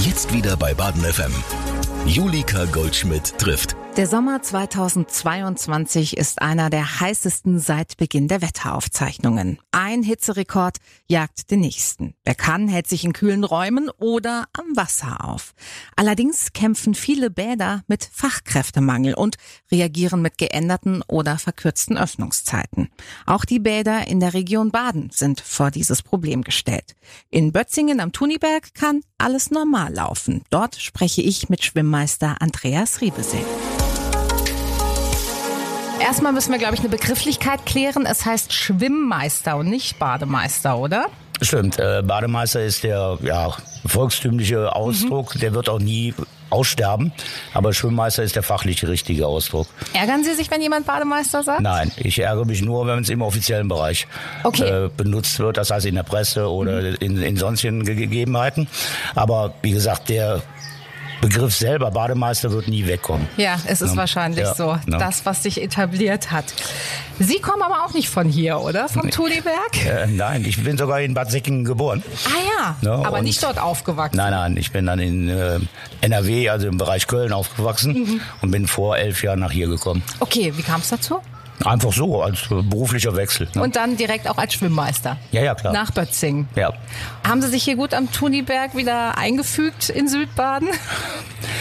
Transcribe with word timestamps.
Jetzt 0.00 0.32
wieder 0.32 0.56
bei 0.56 0.74
Baden 0.74 1.02
FM. 1.02 1.32
Julika 2.06 2.66
Goldschmidt 2.66 3.36
trifft. 3.38 3.76
Der 3.98 4.06
Sommer 4.06 4.40
2022 4.40 6.16
ist 6.16 6.40
einer 6.40 6.70
der 6.70 7.00
heißesten 7.00 7.58
seit 7.58 7.96
Beginn 7.96 8.28
der 8.28 8.42
Wetteraufzeichnungen. 8.42 9.58
Ein 9.72 10.04
Hitzerekord 10.04 10.76
jagt 11.08 11.50
den 11.50 11.58
nächsten. 11.58 12.14
Wer 12.24 12.36
kann, 12.36 12.68
hält 12.68 12.86
sich 12.86 13.04
in 13.04 13.12
kühlen 13.12 13.42
Räumen 13.42 13.90
oder 13.98 14.44
am 14.52 14.76
Wasser 14.76 15.24
auf. 15.24 15.52
Allerdings 15.96 16.52
kämpfen 16.52 16.94
viele 16.94 17.28
Bäder 17.28 17.82
mit 17.88 18.08
Fachkräftemangel 18.12 19.14
und 19.14 19.34
reagieren 19.72 20.22
mit 20.22 20.38
geänderten 20.38 21.02
oder 21.08 21.36
verkürzten 21.36 21.98
Öffnungszeiten. 21.98 22.90
Auch 23.26 23.44
die 23.44 23.58
Bäder 23.58 24.06
in 24.06 24.20
der 24.20 24.32
Region 24.32 24.70
Baden 24.70 25.10
sind 25.12 25.40
vor 25.40 25.72
dieses 25.72 26.04
Problem 26.04 26.42
gestellt. 26.42 26.94
In 27.30 27.50
Bötzingen 27.50 27.98
am 27.98 28.12
Tuniberg 28.12 28.74
kann 28.74 29.00
alles 29.18 29.50
normal 29.50 29.92
laufen. 29.92 30.42
Dort 30.50 30.76
spreche 30.76 31.22
ich 31.22 31.48
mit 31.48 31.64
Schwimmmeister 31.64 32.36
Andreas 32.40 33.00
Riebesee. 33.00 33.44
Erstmal 36.08 36.32
müssen 36.32 36.52
wir, 36.52 36.58
glaube 36.58 36.72
ich, 36.72 36.80
eine 36.80 36.88
Begrifflichkeit 36.88 37.66
klären. 37.66 38.06
Es 38.06 38.24
heißt 38.24 38.54
Schwimmmeister 38.54 39.58
und 39.58 39.68
nicht 39.68 39.98
Bademeister, 39.98 40.78
oder? 40.78 41.08
Stimmt, 41.42 41.78
äh, 41.78 42.00
Bademeister 42.02 42.64
ist 42.64 42.82
der 42.82 43.18
ja, 43.20 43.54
volkstümliche 43.84 44.74
Ausdruck, 44.74 45.34
mhm. 45.34 45.40
der 45.40 45.52
wird 45.52 45.68
auch 45.68 45.78
nie 45.78 46.14
aussterben, 46.48 47.12
aber 47.52 47.74
Schwimmmeister 47.74 48.22
ist 48.22 48.36
der 48.36 48.42
fachlich 48.42 48.88
richtige 48.88 49.26
Ausdruck. 49.26 49.66
Ärgern 49.92 50.24
Sie 50.24 50.32
sich, 50.32 50.50
wenn 50.50 50.62
jemand 50.62 50.86
Bademeister 50.86 51.42
sagt? 51.42 51.60
Nein, 51.60 51.92
ich 51.98 52.18
ärgere 52.18 52.46
mich 52.46 52.62
nur, 52.62 52.86
wenn 52.86 53.00
es 53.00 53.10
im 53.10 53.20
offiziellen 53.20 53.68
Bereich 53.68 54.06
okay. 54.44 54.86
äh, 54.86 54.88
benutzt 54.88 55.38
wird, 55.40 55.58
das 55.58 55.70
heißt 55.70 55.84
in 55.84 55.96
der 55.96 56.04
Presse 56.04 56.50
oder 56.50 56.80
mhm. 56.80 56.96
in, 57.00 57.22
in 57.22 57.36
sonstigen 57.36 57.84
Gegebenheiten. 57.84 58.66
Aber 59.14 59.52
wie 59.60 59.72
gesagt, 59.72 60.08
der 60.08 60.40
Begriff 61.20 61.54
selber, 61.54 61.90
Bademeister, 61.90 62.52
wird 62.52 62.68
nie 62.68 62.86
wegkommen. 62.86 63.26
Ja, 63.36 63.58
es 63.66 63.82
ist 63.82 63.92
ja. 63.92 63.96
wahrscheinlich 63.96 64.44
ja. 64.44 64.54
so. 64.54 64.78
Ja. 64.86 64.98
Das, 64.98 65.26
was 65.26 65.42
sich 65.42 65.60
etabliert 65.60 66.30
hat. 66.30 66.44
Sie 67.18 67.40
kommen 67.40 67.62
aber 67.62 67.84
auch 67.84 67.94
nicht 67.94 68.08
von 68.08 68.28
hier, 68.28 68.60
oder? 68.60 68.88
Vom 68.88 69.10
Tuliberg? 69.10 69.84
Äh, 69.84 70.06
nein, 70.06 70.44
ich 70.46 70.62
bin 70.62 70.78
sogar 70.78 71.00
in 71.00 71.14
Bad 71.14 71.30
Säckingen 71.30 71.64
geboren. 71.64 72.02
Ah 72.26 72.76
ja, 72.84 73.02
aber 73.04 73.22
nicht 73.22 73.42
dort 73.42 73.58
aufgewachsen. 73.58 74.16
Nein, 74.16 74.30
nein, 74.30 74.56
ich 74.56 74.70
bin 74.70 74.86
dann 74.86 75.00
in 75.00 75.28
äh, 75.28 75.58
NRW, 76.00 76.48
also 76.50 76.68
im 76.68 76.78
Bereich 76.78 77.06
Köln 77.06 77.32
aufgewachsen 77.32 77.92
mhm. 77.94 78.20
und 78.40 78.50
bin 78.50 78.66
vor 78.66 78.96
elf 78.96 79.22
Jahren 79.22 79.40
nach 79.40 79.52
hier 79.52 79.68
gekommen. 79.68 80.02
Okay, 80.20 80.52
wie 80.56 80.62
kam 80.62 80.80
es 80.80 80.90
dazu? 80.90 81.20
Einfach 81.64 81.92
so, 81.92 82.22
als 82.22 82.48
beruflicher 82.48 83.16
Wechsel. 83.16 83.48
Ne? 83.54 83.62
Und 83.62 83.76
dann 83.76 83.96
direkt 83.96 84.28
auch 84.28 84.38
als 84.38 84.54
Schwimmmeister. 84.54 85.16
Ja, 85.32 85.42
ja, 85.42 85.54
klar. 85.54 85.72
Nach 85.72 85.90
Bötzing. 85.90 86.46
Ja. 86.54 86.72
Haben 87.26 87.42
Sie 87.42 87.48
sich 87.48 87.64
hier 87.64 87.76
gut 87.76 87.94
am 87.94 88.10
Thuniberg 88.12 88.76
wieder 88.76 89.18
eingefügt 89.18 89.88
in 89.88 90.08
Südbaden? 90.08 90.68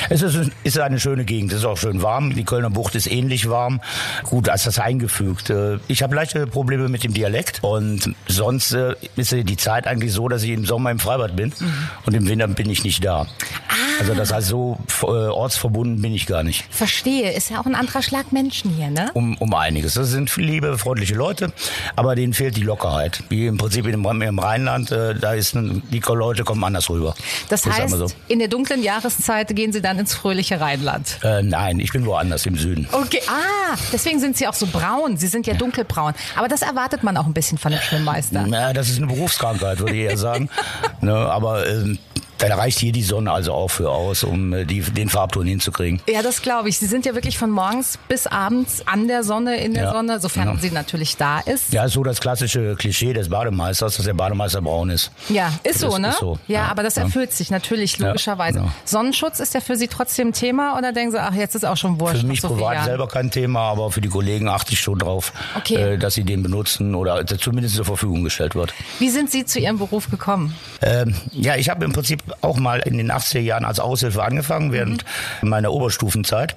Es 0.10 0.22
ist, 0.22 0.52
ist 0.64 0.80
eine 0.80 1.00
schöne 1.00 1.26
Gegend, 1.26 1.52
es 1.52 1.60
ist 1.60 1.66
auch 1.66 1.78
schön 1.78 2.02
warm. 2.02 2.34
Die 2.34 2.46
Kölner 2.46 2.70
Bucht 2.70 2.96
ist 2.96 3.12
ähnlich 3.12 3.50
warm. 3.50 3.82
Gut, 4.24 4.48
als 4.48 4.64
das 4.64 4.80
eingefügt. 4.80 5.50
Äh, 5.50 5.80
ich 5.88 6.02
habe 6.02 6.16
leichte 6.16 6.48
Probleme 6.48 6.88
mit 6.88 7.04
dem 7.04 7.14
Dialekt 7.14 7.64
und 7.64 8.16
sonst 8.28 8.74
äh, 8.74 8.96
ist 9.18 9.32
die 9.32 9.58
Zeit 9.58 9.86
eigentlich 9.86 10.14
so, 10.14 10.30
dass 10.30 10.44
ich 10.44 10.52
im 10.52 10.66
Sommer 10.66 10.92
im 10.92 11.00
Freibad 11.00 11.36
bin 11.36 11.54
mhm. 11.60 11.90
und 12.06 12.14
im 12.14 12.28
Winter 12.28 12.48
bin 12.48 12.70
ich 12.70 12.84
nicht 12.84 13.04
da. 13.04 13.28
Ah. 13.68 13.87
Also 14.00 14.14
das 14.14 14.34
heißt, 14.34 14.48
so 14.48 14.78
äh, 15.04 15.06
ortsverbunden 15.06 16.02
bin 16.02 16.14
ich 16.14 16.26
gar 16.26 16.44
nicht. 16.44 16.66
Verstehe, 16.70 17.32
ist 17.34 17.50
ja 17.50 17.60
auch 17.60 17.66
ein 17.66 17.76
anderer 17.76 18.02
Schlag 18.02 18.32
Menschen 18.32 18.72
hier, 18.72 18.90
ne? 18.90 19.12
Um, 19.14 19.38
um 19.38 19.54
einiges. 19.54 19.94
Das 19.96 20.10
sind 20.10 20.36
liebe, 20.38 20.78
freundliche 20.78 21.16
Leute, 21.16 21.52
aber 21.96 22.16
denen 22.16 22.34
fehlt 22.34 22.58
die 22.58 22.64
Lockerheit. 22.64 23.24
Wie 23.30 23.48
im 23.48 23.58
Prinzip 23.58 23.86
im, 23.88 24.06
im 24.22 24.40
Rheinland, 24.40 24.92
da 24.92 25.34
ist 25.34 25.56
die 25.56 26.02
Leute 26.08 26.44
kommen 26.44 26.64
anders 26.64 26.90
rüber. 26.90 27.16
Das 27.50 27.66
heißt, 27.66 27.96
so. 27.96 28.08
in 28.28 28.40
der 28.40 28.48
dunklen 28.48 28.82
Jahreszeit 28.82 29.56
gehen 29.56 29.72
Sie 29.72 29.82
dann 29.82 30.00
ins 30.00 30.14
fröhliche 30.14 30.60
Rheinland? 30.60 31.20
Äh, 31.24 31.42
nein, 31.44 31.80
ich 31.80 31.92
bin 31.92 32.06
woanders 32.06 32.46
im 32.46 32.58
Süden. 32.58 32.88
Okay, 32.92 33.22
ah, 33.28 33.76
deswegen 33.92 34.20
sind 34.20 34.38
Sie 34.38 34.48
auch 34.48 34.54
so 34.54 34.68
braun. 34.68 35.18
Sie 35.18 35.28
sind 35.28 35.48
ja 35.48 35.54
dunkelbraun. 35.54 36.14
Aber 36.36 36.48
das 36.48 36.62
erwartet 36.62 37.04
man 37.04 37.18
auch 37.18 37.26
ein 37.26 37.34
bisschen 37.34 37.58
von 37.58 37.72
dem 37.72 37.82
Schwimmmeister. 37.82 38.46
Na, 38.48 38.74
das 38.74 38.90
ist 38.90 38.98
eine 38.98 39.08
Berufskrankheit, 39.08 39.80
würde 39.80 39.94
ich 39.94 40.04
eher 40.04 40.18
sagen. 40.18 40.50
ne, 41.02 41.14
aber 41.14 41.68
ähm, 41.68 42.00
da 42.38 42.56
reicht 42.56 42.80
hier 42.80 42.92
die 42.92 43.04
Sonne 43.04 43.32
also 43.32 43.54
auch 43.54 43.70
für 43.70 43.90
aus, 43.90 44.24
um 44.24 44.54
äh, 44.54 44.66
die, 44.66 44.82
den 44.82 45.10
Farbton 45.10 45.48
hinzukriegen. 45.48 46.02
Ja, 46.08 46.22
das 46.22 46.42
glaube 46.42 46.70
ich. 46.70 46.78
Sie 46.78 46.86
sind 46.86 47.06
ja 47.06 47.16
wirklich 47.16 47.38
von 47.38 47.50
morgens 47.50 47.98
bis 48.08 48.28
abends 48.28 48.88
an 48.88 49.08
der 49.08 49.24
Sonne, 49.24 49.58
in 49.58 49.74
der 49.74 49.86
ja. 49.86 49.92
Sonne, 49.92 50.20
sofern 50.20 50.48
ja. 50.48 50.58
sie 50.58 50.72
natürlich 50.72 51.18
da 51.18 51.40
ist. 51.40 51.74
Ja, 51.74 51.88
so 51.88 52.04
das 52.04 52.20
klassische 52.20 52.76
Klischee 52.76 53.14
des 53.14 53.30
Bademeisters, 53.30 53.98
dass 53.98 54.06
der 54.06 54.14
Bademeister 54.14 54.62
braun 54.62 54.90
ist. 54.90 55.12
Ja, 55.30 55.52
ist 55.64 55.80
so, 55.80 55.98
ne? 55.98 56.10
Ist 56.10 56.20
so. 56.20 56.40
Ja, 56.48 56.58
ja, 56.58 56.68
aber 56.68 56.84
das 56.84 56.98
erfüllt 56.98 57.34
sich 57.34 57.52
natürlich 57.52 58.00
logischerweise. 58.00 58.64
Sonnenschutz 58.86 59.40
ist 59.40 59.54
ja 59.54 59.60
für 59.60 59.76
Sie 59.76 59.88
trotzdem 59.88 60.34
Thema 60.34 60.78
oder 60.78 60.92
denken 60.94 61.12
Sie, 61.12 61.22
ach, 61.22 61.34
jetzt 61.34 61.56
ist 61.56 61.66
auch 61.66 61.78
schon 61.78 62.00
wurscht? 62.00 62.22
Für 62.22 62.28
mich 62.28 62.42
so 62.42 62.50
privat 62.50 62.86
selber 62.86 63.08
kein 63.08 63.32
Thema, 63.32 63.62
aber 63.72 63.92
für 63.92 64.02
die 64.02 64.10
Kollegen 64.10 64.48
achte 64.48 64.74
ich 64.74 64.80
schon 64.80 65.00
drauf, 65.00 65.34
okay. 65.56 65.94
äh, 65.94 65.98
dass 65.98 66.14
sie 66.14 66.24
den 66.24 66.44
benutzen 66.44 66.96
oder 66.96 67.26
zumindest 67.26 67.76
zur 67.76 67.86
Verfügung 67.86 68.24
gestellt 68.24 68.56
wird. 68.56 68.74
Wie 69.00 69.10
sind 69.10 69.32
Sie 69.32 69.46
zu 69.46 69.60
Ihrem 69.60 69.78
Beruf 69.78 70.10
gekommen? 70.10 70.56
Ähm, 70.82 71.16
ja, 71.32 71.56
ich 71.56 71.70
habe 71.70 71.86
im 71.86 71.94
Prinzip 71.94 72.24
auch 72.42 72.58
mal 72.58 72.80
in 72.80 72.98
den 72.98 73.12
80er 73.12 73.40
Jahren 73.40 73.66
als 73.66 73.80
Aushilfe 73.80 74.24
angefangen. 74.24 74.72
Während 74.72 75.06
mhm. 75.42 75.50
meiner 75.50 75.72
Oberstufenzeit 75.72 76.56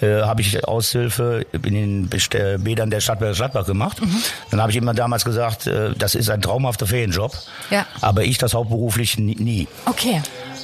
äh, 0.00 0.22
habe 0.22 0.40
ich 0.40 0.64
Aushilfe 0.66 1.46
in 1.52 2.08
den 2.08 2.08
Bädern 2.62 2.90
der 2.90 3.00
Stadtwerke 3.00 3.34
Stadtbach 3.34 3.66
gemacht. 3.66 4.00
Mhm. 4.00 4.22
Dann 4.50 4.60
habe 4.60 4.70
ich 4.70 4.76
immer 4.76 4.94
damals 4.94 5.24
gesagt, 5.24 5.66
äh, 5.66 5.92
das 5.96 6.14
ist 6.14 6.30
ein 6.30 6.42
traumhafter 6.42 6.86
Ferienjob. 6.86 7.32
Ja. 7.70 7.86
Aber 8.00 8.24
ich 8.24 8.38
das 8.38 8.54
hauptberuflich 8.54 9.18
nie. 9.18 9.68
Okay. 9.86 10.22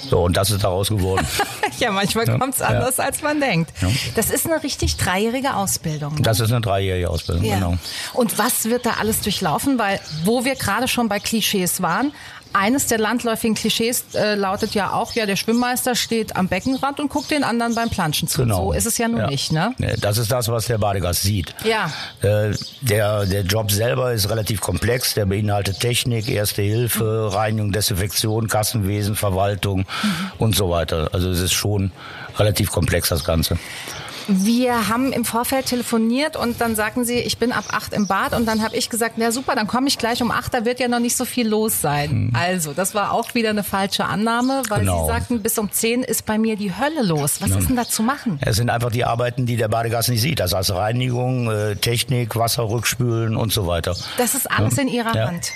So, 0.09 0.25
und 0.25 0.37
das 0.37 0.51
ist 0.51 0.65
daraus 0.65 0.89
geworden. 0.89 1.27
ja, 1.79 1.91
manchmal 1.91 2.27
ja. 2.27 2.37
kommt 2.37 2.55
es 2.55 2.63
anders, 2.63 2.97
ja. 2.97 3.05
als 3.05 3.23
man 3.23 3.41
denkt. 3.41 3.73
Ja. 3.81 3.89
Das 4.15 4.31
ist 4.31 4.47
eine 4.47 4.63
richtig 4.63 4.97
dreijährige 4.97 5.55
Ausbildung. 5.55 6.17
Ne? 6.17 6.23
Das 6.23 6.41
ist 6.41 6.51
eine 6.51 6.61
dreijährige 6.61 7.09
Ausbildung, 7.09 7.45
genau. 7.45 7.79
Und 8.13 8.39
was 8.39 8.65
wird 8.65 8.85
da 8.85 8.95
alles 9.01 9.21
durchlaufen? 9.21 9.79
Weil, 9.79 10.01
wo 10.25 10.45
wir 10.45 10.57
gerade 10.57 10.89
schon 10.89 11.09
bei 11.09 11.21
Klischees 11.21 11.81
waren, 11.83 12.13
eines 12.53 12.87
der 12.87 12.99
landläufigen 12.99 13.55
Klischees 13.55 14.05
äh, 14.15 14.35
lautet 14.35 14.75
ja 14.75 14.93
auch, 14.93 15.15
ja, 15.15 15.27
der 15.27 15.37
Schwimmmeister 15.37 15.95
steht 15.95 16.37
am 16.37 16.49
Beckenrand 16.49 17.01
und 17.01 17.09
guckt 17.09 17.31
den 17.31 17.45
anderen 17.45 17.75
beim 17.75 17.91
Planschen 17.91 18.29
zu. 18.29 18.43
Genau. 18.43 18.67
So 18.67 18.73
ist 18.73 18.87
es 18.87 18.99
ja 18.99 19.09
nun 19.09 19.21
ja. 19.21 19.27
nicht, 19.27 19.53
ne? 19.53 19.75
Das 20.01 20.19
ist 20.19 20.31
das, 20.31 20.49
was 20.49 20.67
der 20.67 20.79
Badegast 20.79 21.23
sieht. 21.23 21.55
Ja. 21.65 21.91
Äh, 22.23 22.55
der, 22.81 23.27
der 23.27 23.43
Job 23.43 23.71
selber 23.71 24.13
ist 24.13 24.29
relativ 24.31 24.61
komplex. 24.61 25.15
Der 25.15 25.27
beinhaltet 25.27 25.81
Technik, 25.81 26.29
Erste 26.29 26.63
Hilfe, 26.63 27.29
mhm. 27.31 27.37
Reinigung, 27.37 27.73
Desinfektion, 27.73 28.49
Kassenwesen, 28.49 29.17
Verwaltung 29.17 29.81
mhm. 29.81 30.33
und 30.39 30.57
so 30.57 30.71
weiter. 30.71 31.11
Also 31.13 31.31
es 31.31 31.41
ist 31.41 31.53
schon 31.53 31.93
relativ 32.39 32.71
komplex, 32.71 33.09
das 33.09 33.25
Ganze. 33.25 33.59
Wir 34.29 34.89
haben 34.89 35.13
im 35.13 35.25
Vorfeld 35.25 35.67
telefoniert 35.67 36.37
und 36.37 36.61
dann 36.61 36.77
sagten 36.77 37.05
sie, 37.05 37.19
ich 37.19 37.39
bin 37.39 37.53
ab 37.53 37.65
acht 37.71 37.93
im 37.93 38.07
Bad 38.07 38.35
und 38.35 38.47
dann 38.47 38.63
habe 38.63 38.77
ich 38.77 38.91
gesagt, 38.91 39.15
na 39.17 39.33
super, 39.33 39.55
dann 39.55 39.67
komme 39.67 39.89
ich 39.89 39.99
gleich 39.99 40.23
um 40.23 40.31
acht, 40.31 40.55
da 40.55 40.65
wird 40.65 40.81
ja 40.81 40.89
noch 40.89 41.01
nicht 41.01 41.17
so 41.17 41.25
viel 41.25 41.49
los 41.49 41.81
sein. 41.81 42.11
Hm. 42.11 42.33
Also, 42.35 42.73
das 42.73 42.95
war 42.95 43.13
auch 43.13 43.35
wieder 43.35 43.51
eine 43.51 43.65
falsche 43.65 44.05
Annahme, 44.05 44.63
weil 44.69 44.81
genau. 44.81 45.07
sie 45.07 45.13
sagten, 45.13 45.43
bis 45.43 45.59
um 45.59 45.71
zehn 45.71 46.03
ist 46.03 46.27
bei 46.27 46.39
mir 46.39 46.57
die 46.57 46.73
Hölle 46.75 47.03
los. 47.03 47.41
Was 47.41 47.51
ja. 47.51 47.59
ist 47.59 47.69
denn 47.69 47.77
da 47.77 47.87
zu 47.87 48.03
machen? 48.03 48.39
Es 48.43 48.57
sind 48.57 48.71
einfach 48.71 48.91
die 48.91 49.05
Arbeiten, 49.05 49.47
die 49.47 49.57
der 49.57 49.69
Badegast 49.69 50.09
nicht 50.09 50.23
sieht. 50.23 50.41
Das 50.41 50.55
heißt 50.55 50.73
Reinigung, 50.73 51.51
äh, 51.51 51.77
Technik, 51.77 52.37
Wasser 52.37 52.69
rückspülen 52.69 53.37
und 53.37 53.53
so 53.53 53.67
weiter. 53.67 53.97
Das 54.19 54.35
ist 54.35 54.51
alles 54.51 54.77
ja. 54.77 54.83
in 54.83 54.89
ihrer 54.89 55.15
ja. 55.15 55.27
Hand. 55.27 55.53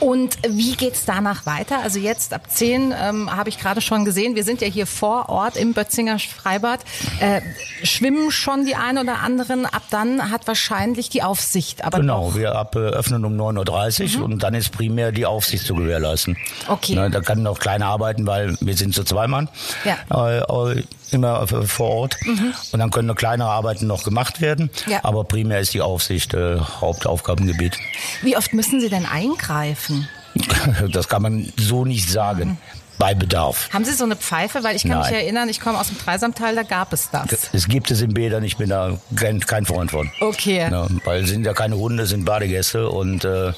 Und 0.00 0.38
wie 0.48 0.76
geht's 0.76 1.04
danach 1.04 1.46
weiter? 1.46 1.80
Also 1.82 1.98
jetzt 1.98 2.32
ab 2.32 2.42
zehn 2.48 2.94
ähm, 2.98 3.34
habe 3.34 3.48
ich 3.48 3.58
gerade 3.58 3.80
schon 3.80 4.04
gesehen, 4.04 4.34
wir 4.34 4.44
sind 4.44 4.60
ja 4.60 4.68
hier 4.68 4.86
vor 4.86 5.28
Ort 5.28 5.56
im 5.56 5.72
Bötzinger 5.72 6.18
Freibad. 6.18 6.80
Äh, 7.20 7.40
schwimmen 7.82 8.30
schon 8.30 8.64
die 8.64 8.74
einen 8.74 8.98
oder 8.98 9.20
anderen. 9.20 9.66
Ab 9.66 9.82
dann 9.90 10.30
hat 10.30 10.46
wahrscheinlich 10.46 11.08
die 11.08 11.22
Aufsicht. 11.22 11.84
Aber 11.84 12.00
genau, 12.00 12.34
wir 12.34 12.54
ab, 12.54 12.76
äh, 12.76 12.78
öffnen 12.78 13.24
um 13.24 13.38
9.30 13.38 14.14
Uhr 14.14 14.18
mhm. 14.18 14.32
und 14.32 14.42
dann 14.42 14.54
ist 14.54 14.72
primär 14.72 15.12
die 15.12 15.26
Aufsicht 15.26 15.66
zu 15.66 15.74
gewährleisten. 15.74 16.36
Okay. 16.68 16.94
Na, 16.96 17.08
da 17.08 17.20
kann 17.20 17.42
noch 17.42 17.58
kleine 17.58 17.86
arbeiten, 17.86 18.26
weil 18.26 18.56
wir 18.60 18.76
sind 18.76 18.94
zu 18.94 19.04
zweimal 19.04 19.48
ja. 19.84 20.38
äh, 20.38 20.82
immer 21.10 21.46
vor 21.46 21.90
Ort. 21.90 22.16
Mhm. 22.24 22.54
Und 22.72 22.78
dann 22.78 22.90
können 22.90 23.08
noch 23.08 23.16
kleinere 23.16 23.50
Arbeiten 23.50 23.86
noch 23.86 24.04
gemacht 24.04 24.40
werden. 24.40 24.70
Ja. 24.86 25.00
Aber 25.02 25.24
primär 25.24 25.60
ist 25.60 25.74
die 25.74 25.82
Aufsicht 25.82 26.34
äh, 26.34 26.58
Hauptaufgabengebiet. 26.58 27.76
Wie 28.22 28.36
oft 28.36 28.52
müssen 28.52 28.80
Sie 28.80 28.88
denn 28.88 29.06
eingreifen? 29.06 30.08
Das 30.92 31.08
kann 31.08 31.22
man 31.22 31.50
so 31.56 31.86
nicht 31.86 32.10
sagen. 32.10 32.50
Mhm 32.50 32.85
bei 32.98 33.14
Bedarf. 33.14 33.68
Haben 33.72 33.84
Sie 33.84 33.92
so 33.92 34.04
eine 34.04 34.16
Pfeife? 34.16 34.64
Weil 34.64 34.76
ich 34.76 34.82
kann 34.82 34.92
Nein. 34.92 35.12
mich 35.12 35.22
erinnern, 35.22 35.48
ich 35.48 35.60
komme 35.60 35.78
aus 35.78 35.88
dem 35.88 35.98
Dreisamtal, 35.98 36.54
da 36.54 36.62
gab 36.62 36.92
es 36.92 37.10
das. 37.10 37.50
Es 37.52 37.68
gibt 37.68 37.90
es 37.90 38.00
in 38.00 38.14
Bädern, 38.14 38.44
ich 38.44 38.56
bin 38.56 38.68
da 38.68 38.98
kein, 39.14 39.40
kein 39.40 39.66
Freund 39.66 39.90
von. 39.90 40.10
Okay. 40.20 40.68
Ja, 40.70 40.86
weil 41.04 41.26
sind 41.26 41.44
ja 41.44 41.54
keine 41.54 41.76
Hunde, 41.76 42.06
sind 42.06 42.24
Badegäste 42.24 42.88
und 42.88 43.24
äh, 43.24 43.52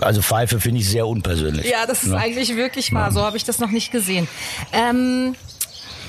also 0.00 0.22
Pfeife 0.22 0.60
finde 0.60 0.80
ich 0.80 0.88
sehr 0.88 1.06
unpersönlich. 1.06 1.70
Ja, 1.70 1.86
das 1.86 2.02
ist 2.02 2.12
ja. 2.12 2.18
eigentlich 2.18 2.56
wirklich 2.56 2.92
wahr. 2.92 3.12
So 3.12 3.22
habe 3.22 3.36
ich 3.36 3.44
das 3.44 3.58
noch 3.58 3.70
nicht 3.70 3.92
gesehen. 3.92 4.26
Ähm, 4.72 5.36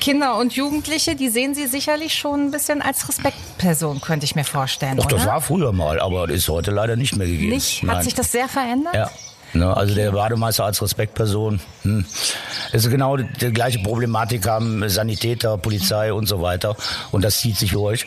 Kinder 0.01 0.37
und 0.37 0.53
Jugendliche, 0.53 1.15
die 1.15 1.29
sehen 1.29 1.55
Sie 1.55 1.67
sicherlich 1.67 2.13
schon 2.15 2.47
ein 2.47 2.51
bisschen 2.51 2.81
als 2.81 3.07
Respektperson, 3.07 4.01
könnte 4.01 4.25
ich 4.25 4.35
mir 4.35 4.43
vorstellen. 4.43 4.97
Doch, 4.97 5.05
das 5.05 5.25
war 5.25 5.41
früher 5.41 5.71
mal, 5.71 5.99
aber 5.99 6.29
ist 6.29 6.49
heute 6.49 6.71
leider 6.71 6.95
nicht 6.95 7.15
mehr 7.15 7.27
gegeben. 7.27 7.49
Nicht? 7.49 7.81
Hat 7.83 7.87
Nein. 7.87 8.03
sich 8.03 8.13
das 8.13 8.31
sehr 8.31 8.47
verändert? 8.47 8.93
Ja. 8.93 9.11
Ne? 9.55 9.75
Also 9.75 9.95
der 9.95 10.11
Bademeister 10.11 10.65
als 10.65 10.81
Respektperson. 10.81 11.59
Hm. 11.83 12.05
Es 12.71 12.85
ist 12.85 12.91
genau 12.91 13.17
die, 13.17 13.25
die, 13.39 13.51
gleiche 13.51 13.79
Problematik 13.79 14.47
haben 14.47 14.87
Sanitäter, 14.89 15.57
Polizei 15.57 16.11
und 16.13 16.27
so 16.27 16.41
weiter. 16.41 16.75
Und 17.11 17.23
das 17.23 17.39
zieht 17.39 17.57
sich 17.57 17.71
durch, 17.71 18.05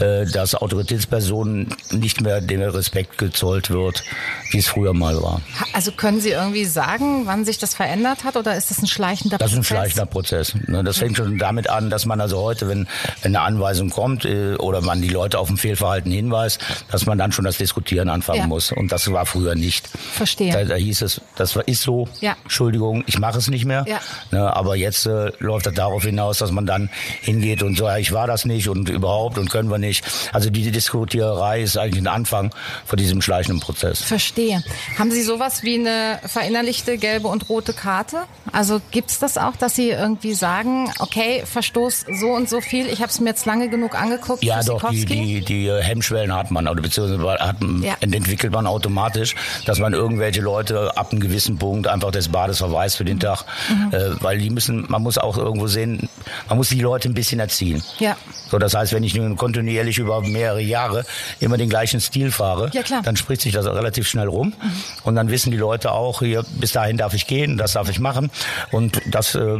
äh, 0.00 0.26
dass 0.26 0.54
Autoritätspersonen 0.54 1.74
nicht 1.92 2.20
mehr 2.20 2.40
dem 2.40 2.62
Respekt 2.62 3.18
gezollt 3.18 3.70
wird, 3.70 4.02
wie 4.50 4.58
es 4.58 4.66
früher 4.66 4.92
mal 4.92 5.22
war. 5.22 5.40
Also 5.72 5.92
können 5.92 6.20
Sie 6.20 6.30
irgendwie 6.30 6.64
sagen, 6.64 7.26
wann 7.26 7.44
sich 7.44 7.58
das 7.58 7.74
verändert 7.74 8.24
hat 8.24 8.36
oder 8.36 8.56
ist 8.56 8.70
das 8.70 8.78
ein 8.78 8.86
schleichender 8.86 9.38
Prozess? 9.38 9.50
Das 9.50 9.52
ist 9.52 9.58
ein 9.58 9.64
schleichender 9.64 10.06
Prozess. 10.06 10.54
Ne? 10.66 10.82
Das 10.82 10.98
fängt 10.98 11.16
schon 11.16 11.38
damit 11.38 11.70
an, 11.70 11.90
dass 11.90 12.06
man 12.06 12.20
also 12.20 12.40
heute, 12.40 12.68
wenn, 12.68 12.88
wenn 13.22 13.36
eine 13.36 13.44
Anweisung 13.44 13.90
kommt 13.90 14.24
äh, 14.24 14.54
oder 14.56 14.80
man 14.80 15.00
die 15.00 15.08
Leute 15.08 15.38
auf 15.38 15.48
ein 15.48 15.56
Fehlverhalten 15.56 16.10
hinweist, 16.10 16.60
dass 16.90 17.06
man 17.06 17.18
dann 17.18 17.32
schon 17.32 17.44
das 17.44 17.58
Diskutieren 17.58 18.08
anfangen 18.08 18.40
ja. 18.40 18.46
muss. 18.46 18.72
Und 18.72 18.90
das 18.92 19.10
war 19.12 19.26
früher 19.26 19.54
nicht. 19.54 19.88
Verstehe. 19.88 20.52
Da, 20.52 20.64
da 20.64 20.74
hieß 20.88 21.02
es, 21.02 21.20
das 21.36 21.56
ist 21.66 21.82
so, 21.82 22.08
ja. 22.20 22.36
Entschuldigung, 22.42 23.04
ich 23.06 23.18
mache 23.18 23.38
es 23.38 23.48
nicht 23.48 23.64
mehr. 23.64 23.84
Ja. 23.86 24.00
Ne, 24.30 24.54
aber 24.54 24.76
jetzt 24.76 25.06
äh, 25.06 25.30
läuft 25.38 25.66
das 25.66 25.74
darauf 25.74 26.02
hinaus, 26.02 26.38
dass 26.38 26.50
man 26.50 26.66
dann 26.66 26.90
hingeht 27.20 27.62
und 27.62 27.76
so, 27.76 27.86
ja, 27.86 27.98
ich 27.98 28.12
war 28.12 28.26
das 28.26 28.44
nicht 28.44 28.68
und 28.68 28.88
überhaupt 28.88 29.38
und 29.38 29.50
können 29.50 29.70
wir 29.70 29.78
nicht. 29.78 30.04
Also 30.32 30.50
die 30.50 30.70
Diskutiererei 30.70 31.62
ist 31.62 31.76
eigentlich 31.76 32.02
ein 32.02 32.08
Anfang 32.08 32.54
von 32.84 32.98
diesem 32.98 33.22
schleichenden 33.22 33.60
Prozess. 33.60 34.02
Verstehe. 34.02 34.62
Haben 34.98 35.10
Sie 35.10 35.22
sowas 35.22 35.62
wie 35.62 35.74
eine 35.74 36.18
verinnerlichte 36.26 36.98
gelbe 36.98 37.28
und 37.28 37.48
rote 37.48 37.72
Karte? 37.72 38.22
Also 38.52 38.80
gibt's 38.90 39.18
das 39.18 39.38
auch, 39.38 39.56
dass 39.56 39.74
Sie 39.74 39.90
irgendwie 39.90 40.34
sagen, 40.34 40.90
okay, 40.98 41.42
Verstoß 41.44 42.06
so 42.20 42.28
und 42.28 42.48
so 42.48 42.60
viel, 42.60 42.86
ich 42.86 43.00
habe 43.00 43.10
es 43.10 43.20
mir 43.20 43.30
jetzt 43.30 43.46
lange 43.46 43.68
genug 43.68 43.94
angeguckt. 43.94 44.42
Ja, 44.42 44.62
doch, 44.62 44.90
die, 44.90 45.04
die, 45.04 45.40
die 45.42 45.70
Hemmschwellen 45.70 46.34
hat 46.34 46.50
man, 46.50 46.66
oder 46.66 46.82
beziehungsweise 46.82 47.22
hat, 47.38 47.56
ja. 47.82 47.96
entwickelt 48.00 48.52
man 48.52 48.66
automatisch, 48.66 49.34
dass 49.66 49.78
man 49.78 49.92
irgendwelche 49.92 50.40
Leute 50.40 50.77
ab 50.86 51.12
einem 51.12 51.20
gewissen 51.20 51.58
Punkt 51.58 51.86
einfach 51.88 52.10
des 52.10 52.28
Bades 52.28 52.58
verweist 52.58 52.96
für 52.96 53.04
den. 53.04 53.18
Tag, 53.18 53.44
mhm. 53.68 53.92
äh, 53.92 54.22
weil 54.22 54.38
die 54.38 54.50
müssen, 54.50 54.86
man 54.88 55.02
muss 55.02 55.18
auch 55.18 55.36
irgendwo 55.36 55.66
sehen, 55.66 56.08
man 56.48 56.58
muss 56.58 56.68
die 56.68 56.80
Leute 56.80 57.08
ein 57.08 57.14
bisschen 57.14 57.40
erziehen. 57.40 57.82
Ja. 57.98 58.16
So, 58.50 58.58
das 58.58 58.74
heißt, 58.74 58.92
wenn 58.92 59.02
ich 59.02 59.14
nun 59.14 59.36
kontinuierlich 59.36 59.98
über 59.98 60.20
mehrere 60.20 60.60
Jahre 60.60 61.04
immer 61.40 61.56
den 61.56 61.68
gleichen 61.68 62.00
Stil 62.00 62.30
fahre, 62.30 62.70
ja, 62.72 62.82
dann 63.02 63.16
spricht 63.16 63.42
sich 63.42 63.52
das 63.52 63.66
relativ 63.66 64.08
schnell 64.08 64.28
rum 64.28 64.48
mhm. 64.48 64.72
und 65.04 65.16
dann 65.16 65.30
wissen 65.30 65.50
die 65.50 65.56
Leute 65.56 65.92
auch, 65.92 66.20
hier 66.20 66.44
bis 66.58 66.72
dahin 66.72 66.96
darf 66.96 67.14
ich 67.14 67.26
gehen, 67.26 67.58
das 67.58 67.72
darf 67.72 67.88
ich 67.88 67.98
machen 67.98 68.30
und 68.70 69.00
das 69.06 69.34
äh, 69.34 69.58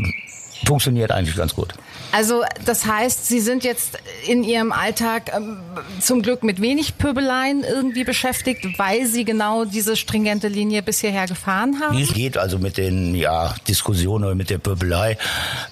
funktioniert 0.64 1.10
eigentlich 1.10 1.36
ganz 1.36 1.54
gut. 1.54 1.74
Also 2.12 2.42
das 2.64 2.86
heißt, 2.86 3.26
Sie 3.26 3.40
sind 3.40 3.64
jetzt 3.64 3.98
in 4.26 4.42
Ihrem 4.42 4.72
Alltag 4.72 5.30
ähm, 5.34 5.58
zum 6.00 6.22
Glück 6.22 6.42
mit 6.42 6.60
wenig 6.60 6.98
Pöbeleien 6.98 7.64
irgendwie 7.64 8.04
beschäftigt, 8.04 8.66
weil 8.78 9.06
Sie 9.06 9.24
genau 9.24 9.64
diese 9.64 9.96
stringente 9.96 10.48
Linie 10.48 10.82
bis 10.82 11.00
hierher 11.00 11.26
gefahren 11.26 11.80
haben? 11.80 11.96
Wie 11.96 12.02
es 12.02 12.12
geht 12.12 12.38
also 12.38 12.58
mit 12.58 12.76
den 12.78 13.14
ja, 13.14 13.54
Diskussionen 13.66 14.24
oder 14.24 14.34
mit 14.34 14.50
der 14.50 14.58
Pöbelei, 14.58 15.18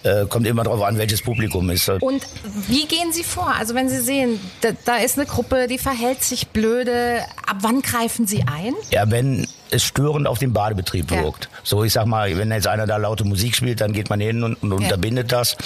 äh, 0.02 0.26
kommt 0.26 0.46
immer 0.46 0.64
darauf 0.64 0.82
an, 0.82 0.98
welches 0.98 1.22
Publikum 1.22 1.70
ist. 1.70 1.88
Und 1.88 2.22
wie 2.68 2.86
gehen 2.86 3.12
Sie 3.12 3.24
vor? 3.24 3.54
Also 3.58 3.74
wenn 3.74 3.88
Sie 3.88 4.00
sehen, 4.00 4.40
da, 4.60 4.70
da 4.84 4.96
ist 4.96 5.18
eine 5.18 5.26
Gruppe, 5.26 5.66
die 5.68 5.78
verhält 5.78 6.22
sich 6.22 6.48
blöde, 6.48 7.20
ab 7.46 7.58
wann 7.60 7.82
greifen 7.82 8.26
Sie 8.26 8.42
ein? 8.42 8.74
Ja, 8.90 9.10
wenn 9.10 9.46
es 9.70 9.82
störend 9.82 10.26
auf 10.26 10.38
den 10.38 10.52
Badebetrieb 10.52 11.10
wirkt. 11.10 11.44
Ja. 11.44 11.60
So, 11.64 11.84
ich 11.84 11.92
sag 11.92 12.06
mal, 12.06 12.36
wenn 12.36 12.50
jetzt 12.50 12.66
einer 12.66 12.86
da 12.86 12.96
laute 12.96 13.24
Musik 13.24 13.54
spielt, 13.54 13.80
dann 13.80 13.92
geht 13.92 14.10
man 14.10 14.20
hin 14.20 14.42
und, 14.42 14.54
und 14.62 14.70
ja. 14.70 14.76
unterbindet 14.76 15.32
das. 15.32 15.56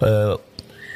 Äh, 0.00 0.34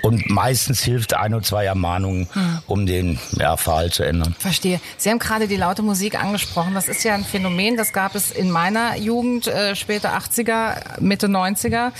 und 0.04 0.28
meistens 0.28 0.82
hilft 0.82 1.14
ein 1.14 1.32
oder 1.32 1.42
zwei 1.42 1.64
Ermahnungen, 1.64 2.28
hm. 2.32 2.58
um 2.66 2.86
den 2.86 3.18
ja, 3.38 3.56
Fall 3.56 3.90
zu 3.90 4.02
ändern. 4.02 4.34
Verstehe. 4.38 4.80
Sie 4.98 5.08
haben 5.10 5.18
gerade 5.18 5.48
die 5.48 5.56
laute 5.56 5.82
Musik 5.82 6.22
angesprochen. 6.22 6.74
Das 6.74 6.88
ist 6.88 7.02
ja 7.04 7.14
ein 7.14 7.24
Phänomen, 7.24 7.76
das 7.76 7.92
gab 7.92 8.14
es 8.14 8.30
in 8.30 8.50
meiner 8.50 8.96
Jugend, 8.96 9.46
äh, 9.46 9.74
später 9.74 10.16
80er, 10.16 11.00
Mitte 11.00 11.26
90er 11.26 11.92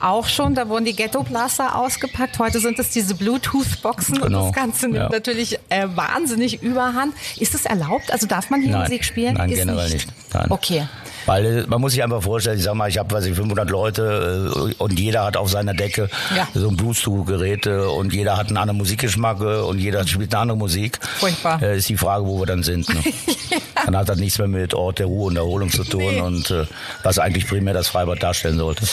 auch 0.00 0.28
schon. 0.28 0.54
Da 0.54 0.68
wurden 0.68 0.84
die 0.84 0.94
Ghetto-Blaster 0.94 1.74
ausgepackt. 1.74 2.38
Heute 2.38 2.60
sind 2.60 2.78
es 2.78 2.90
diese 2.90 3.16
Bluetooth-Boxen 3.16 4.20
genau. 4.20 4.46
und 4.46 4.46
das 4.46 4.52
Ganze 4.54 4.86
nimmt 4.86 4.96
ja. 4.96 5.08
natürlich 5.08 5.58
äh, 5.68 5.88
wahnsinnig 5.94 6.62
überhand. 6.62 7.14
Ist 7.38 7.54
das 7.54 7.64
erlaubt? 7.64 8.12
Also 8.12 8.28
darf 8.28 8.50
man 8.50 8.62
hier 8.62 8.70
Nein. 8.70 8.82
Musik 8.82 9.04
spielen? 9.04 9.34
Nein, 9.34 9.50
ist 9.50 9.58
generell 9.58 9.90
nicht. 9.90 10.06
nicht. 10.06 10.34
Nein. 10.34 10.46
Okay. 10.50 10.86
Weil 11.28 11.44
äh, 11.44 11.66
man 11.66 11.80
muss 11.82 11.92
sich 11.92 12.02
einfach 12.02 12.22
vorstellen, 12.22 12.56
ich 12.56 12.64
sag 12.64 12.74
mal, 12.74 12.88
ich 12.88 12.96
habe 12.96 13.14
weiß 13.14 13.26
ich 13.26 13.34
500 13.34 13.68
Leute 13.68 14.50
äh, 14.56 14.82
und 14.82 14.98
jeder 14.98 15.24
hat 15.26 15.36
auf 15.36 15.50
seiner 15.50 15.74
Decke 15.74 16.08
ja. 16.34 16.48
so 16.54 16.68
ein 16.68 16.76
Bluetooth-Gerät 16.76 17.66
äh, 17.66 17.80
und 17.80 18.14
jeder 18.14 18.38
hat 18.38 18.48
einen 18.48 18.56
anderen 18.56 18.78
Musikgeschmack 18.78 19.40
und 19.40 19.78
jeder 19.78 20.06
spielt 20.06 20.32
eine 20.32 20.40
andere 20.40 20.56
Musik. 20.56 20.98
Furchtbar. 21.18 21.60
Äh, 21.62 21.76
ist 21.76 21.88
die 21.90 21.98
Frage, 21.98 22.24
wo 22.24 22.40
wir 22.40 22.46
dann 22.46 22.62
sind. 22.62 22.88
Ne? 22.88 23.02
ja. 23.50 23.58
Dann 23.84 23.96
hat 23.96 24.08
das 24.08 24.18
nichts 24.18 24.38
mehr 24.38 24.48
mit 24.48 24.72
Ort 24.72 25.00
der 25.00 25.06
Ruhe 25.06 25.26
und 25.26 25.36
Erholung 25.36 25.70
zu 25.70 25.84
tun 25.84 26.00
nee. 26.00 26.20
und 26.20 26.50
äh, 26.50 26.64
was 27.02 27.18
eigentlich 27.18 27.46
primär 27.46 27.74
das 27.74 27.88
Freibad 27.88 28.22
darstellen 28.22 28.56
sollte. 28.56 28.86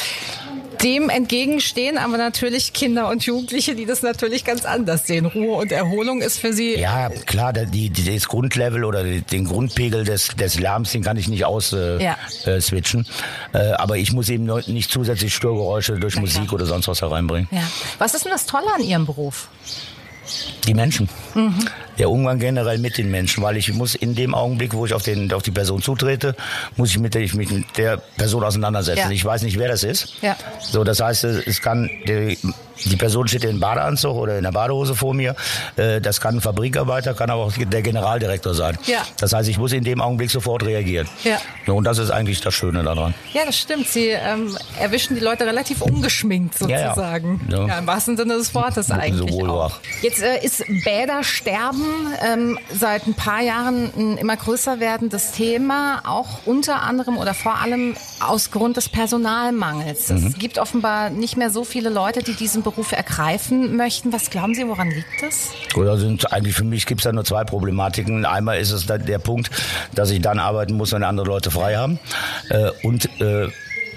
Dem 0.85 1.09
entgegenstehen 1.09 1.97
aber 1.97 2.17
natürlich 2.17 2.71
Kinder 2.71 3.09
und 3.09 3.25
Jugendliche, 3.25 3.73
die 3.73 3.87
das 3.87 4.03
natürlich 4.03 4.45
ganz 4.45 4.65
anders 4.65 5.07
sehen. 5.07 5.25
Ruhe 5.25 5.55
und 5.55 5.71
Erholung 5.71 6.21
ist 6.21 6.37
für 6.37 6.53
sie. 6.53 6.75
Ja, 6.75 7.09
klar, 7.09 7.53
die, 7.53 7.89
die, 7.89 8.13
das 8.13 8.27
Grundlevel 8.27 8.83
oder 8.83 9.03
den 9.03 9.45
Grundpegel 9.45 10.03
des, 10.03 10.27
des 10.35 10.59
Lärms, 10.59 10.91
den 10.91 11.01
kann 11.01 11.17
ich 11.17 11.27
nicht 11.27 11.43
ausswitchen. 11.43 11.99
Äh, 11.99 12.03
ja. 12.03 12.17
äh, 12.45 12.61
switchen. 12.61 13.07
äh, 13.53 13.71
aber 13.71 13.97
ich 13.97 14.13
muss 14.13 14.29
eben 14.29 14.45
nicht 14.67 14.91
zusätzlich 14.91 15.33
Störgeräusche 15.33 15.99
durch 15.99 16.15
Na 16.15 16.21
Musik 16.21 16.43
klar. 16.43 16.53
oder 16.53 16.67
sonst 16.67 16.87
was 16.87 17.01
hereinbringen. 17.01 17.47
Ja. 17.49 17.63
Was 17.97 18.13
ist 18.13 18.25
denn 18.25 18.31
das 18.31 18.45
Tolle 18.45 18.71
an 18.75 18.83
Ihrem 18.83 19.07
Beruf? 19.07 19.49
Die 20.67 20.73
Menschen. 20.73 21.09
Mhm. 21.33 21.67
Der 21.97 22.09
Umgang 22.09 22.39
generell 22.39 22.77
mit 22.77 22.97
den 22.97 23.09
Menschen, 23.09 23.43
weil 23.43 23.57
ich 23.57 23.71
muss 23.73 23.95
in 23.95 24.15
dem 24.15 24.33
Augenblick, 24.33 24.73
wo 24.73 24.85
ich 24.85 24.93
auf, 24.93 25.03
den, 25.03 25.31
auf 25.31 25.43
die 25.43 25.51
Person 25.51 25.81
zutrete, 25.81 26.35
muss 26.75 26.89
ich, 26.89 26.99
mit 26.99 27.13
der, 27.13 27.21
ich 27.21 27.33
mich 27.33 27.49
mit 27.51 27.77
der 27.77 27.97
Person 27.97 28.43
auseinandersetzen. 28.43 29.07
Ja. 29.07 29.11
Ich 29.11 29.23
weiß 29.23 29.43
nicht, 29.43 29.57
wer 29.57 29.67
das 29.67 29.83
ist. 29.83 30.15
Ja. 30.21 30.35
So, 30.59 30.83
das 30.83 30.99
heißt, 30.99 31.23
es 31.23 31.61
kann 31.61 31.89
die, 32.07 32.37
die 32.83 32.95
Person 32.95 33.27
steht 33.27 33.43
in 33.45 33.59
Badeanzug 33.59 34.15
oder 34.15 34.37
in 34.37 34.43
der 34.43 34.51
Badehose 34.51 34.95
vor 34.95 35.13
mir. 35.13 35.35
Äh, 35.75 36.01
das 36.01 36.19
kann 36.19 36.35
ein 36.37 36.41
Fabrikarbeiter, 36.41 37.13
kann 37.13 37.29
aber 37.29 37.43
auch 37.43 37.53
der 37.53 37.81
Generaldirektor 37.81 38.53
sein. 38.53 38.77
Ja. 38.85 39.03
Das 39.19 39.33
heißt, 39.33 39.49
ich 39.49 39.57
muss 39.57 39.71
in 39.71 39.83
dem 39.83 40.01
Augenblick 40.01 40.31
sofort 40.31 40.63
reagieren. 40.63 41.07
Ja. 41.23 41.37
Und 41.73 41.85
das 41.85 41.97
ist 41.97 42.11
eigentlich 42.11 42.41
das 42.41 42.53
Schöne 42.53 42.83
daran. 42.83 43.13
Ja, 43.33 43.45
das 43.45 43.57
stimmt. 43.57 43.87
Sie 43.87 44.09
ähm, 44.09 44.57
erwischen 44.79 45.15
die 45.15 45.21
Leute 45.21 45.45
relativ 45.45 45.81
ungeschminkt 45.81 46.57
sozusagen. 46.57 47.41
Ja, 47.49 47.59
ja. 47.59 47.67
ja 47.67 47.79
Im 47.79 47.87
wahrsten 47.87 48.17
Sinne 48.17 48.37
des 48.37 48.53
Wortes 48.53 48.91
eigentlich. 48.91 49.31
So 49.31 49.39
wohl 49.39 49.49
auch. 49.49 49.79
Jetzt 50.01 50.21
äh, 50.21 50.43
ist 50.43 50.63
Bädersterben 50.83 51.85
ähm, 52.25 52.59
seit 52.73 53.07
ein 53.07 53.13
paar 53.13 53.41
Jahren 53.41 53.91
ein 53.95 54.17
immer 54.17 54.35
größer 54.35 54.79
werdendes 54.79 55.31
Thema, 55.31 56.01
auch 56.05 56.39
unter 56.45 56.81
anderem 56.81 57.17
oder 57.17 57.33
vor 57.33 57.59
allem 57.59 57.95
aus 58.19 58.51
Grund 58.51 58.77
des 58.77 58.89
Personalmangels. 58.89 60.09
Mhm. 60.09 60.27
Es 60.27 60.37
gibt 60.37 60.59
offenbar 60.59 61.09
nicht 61.09 61.37
mehr 61.37 61.49
so 61.49 61.63
viele 61.63 61.89
Leute, 61.89 62.23
die 62.23 62.33
diesen 62.33 62.63
Beruf 62.65 62.91
ergreifen 62.91 63.77
möchten. 63.77 64.11
Was 64.11 64.29
glauben 64.29 64.53
Sie, 64.53 64.67
woran 64.67 64.89
liegt 64.89 65.21
das? 65.21 65.51
Oder 65.75 65.97
sind 65.97 66.33
eigentlich 66.33 66.55
für 66.55 66.65
mich 66.65 66.85
gibt 66.85 67.01
es 67.01 67.05
da 67.05 67.13
nur 67.13 67.23
zwei 67.23 67.45
Problematiken. 67.45 68.25
Einmal 68.25 68.59
ist 68.59 68.71
es 68.71 68.87
der 68.87 69.19
Punkt, 69.19 69.49
dass 69.93 70.11
ich 70.11 70.21
dann 70.21 70.39
arbeiten 70.39 70.73
muss, 70.73 70.91
wenn 70.91 71.03
andere 71.03 71.27
Leute 71.27 71.51
frei 71.51 71.77
haben 71.77 71.99
äh, 72.49 72.71
und 72.83 73.05
äh, 73.21 73.47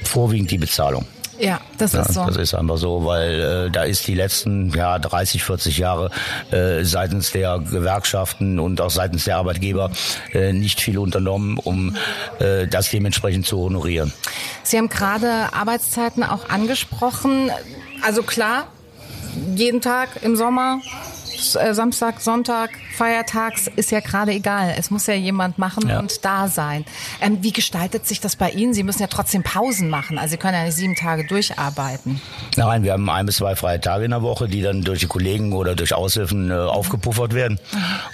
vorwiegend 0.04 0.50
die 0.50 0.58
Bezahlung. 0.58 1.06
Ja, 1.38 1.60
das 1.78 1.92
ja, 1.92 2.02
ist 2.02 2.14
so. 2.14 2.26
Das 2.26 2.36
ist 2.36 2.54
einfach 2.54 2.78
so, 2.78 3.04
weil 3.04 3.68
äh, 3.68 3.70
da 3.70 3.84
ist 3.84 4.06
die 4.06 4.14
letzten 4.14 4.70
ja 4.70 4.98
30, 4.98 5.44
40 5.44 5.78
Jahre 5.78 6.10
äh, 6.50 6.84
seitens 6.84 7.30
der 7.30 7.58
Gewerkschaften 7.60 8.58
und 8.58 8.80
auch 8.80 8.90
seitens 8.90 9.24
der 9.24 9.36
Arbeitgeber 9.36 9.90
äh, 10.32 10.52
nicht 10.52 10.80
viel 10.80 10.98
unternommen, 10.98 11.58
um 11.58 11.96
äh, 12.40 12.66
das 12.66 12.90
dementsprechend 12.90 13.46
zu 13.46 13.58
honorieren. 13.58 14.12
Sie 14.64 14.78
haben 14.78 14.88
gerade 14.88 15.52
Arbeitszeiten 15.52 16.24
auch 16.24 16.48
angesprochen. 16.48 17.50
Also 18.02 18.22
klar, 18.22 18.68
jeden 19.54 19.80
Tag 19.80 20.22
im 20.22 20.36
Sommer, 20.36 20.80
äh, 21.54 21.74
Samstag, 21.74 22.20
Sonntag, 22.20 22.70
Feiertags 22.96 23.70
ist 23.76 23.92
ja 23.92 24.00
gerade 24.00 24.32
egal. 24.32 24.74
Es 24.76 24.90
muss 24.90 25.06
ja 25.06 25.14
jemand 25.14 25.58
machen 25.58 25.88
ja. 25.88 26.00
und 26.00 26.24
da 26.24 26.48
sein. 26.48 26.84
Ähm, 27.20 27.38
wie 27.42 27.52
gestaltet 27.52 28.06
sich 28.06 28.20
das 28.20 28.34
bei 28.34 28.50
Ihnen? 28.50 28.74
Sie 28.74 28.82
müssen 28.82 29.02
ja 29.02 29.06
trotzdem 29.06 29.44
Pausen 29.44 29.88
machen. 29.88 30.18
Also 30.18 30.32
Sie 30.32 30.36
können 30.36 30.54
ja 30.54 30.64
nicht 30.64 30.74
sieben 30.74 30.96
Tage 30.96 31.24
durcharbeiten. 31.24 32.20
Nein, 32.56 32.82
wir 32.82 32.92
haben 32.92 33.08
ein 33.08 33.26
bis 33.26 33.36
zwei 33.36 33.54
freie 33.54 33.80
Tage 33.80 34.04
in 34.04 34.10
der 34.10 34.22
Woche, 34.22 34.48
die 34.48 34.62
dann 34.62 34.82
durch 34.82 35.00
die 35.00 35.06
Kollegen 35.06 35.52
oder 35.52 35.76
durch 35.76 35.94
Aushilfen 35.94 36.50
äh, 36.50 36.54
aufgepuffert 36.54 37.34
werden. 37.34 37.60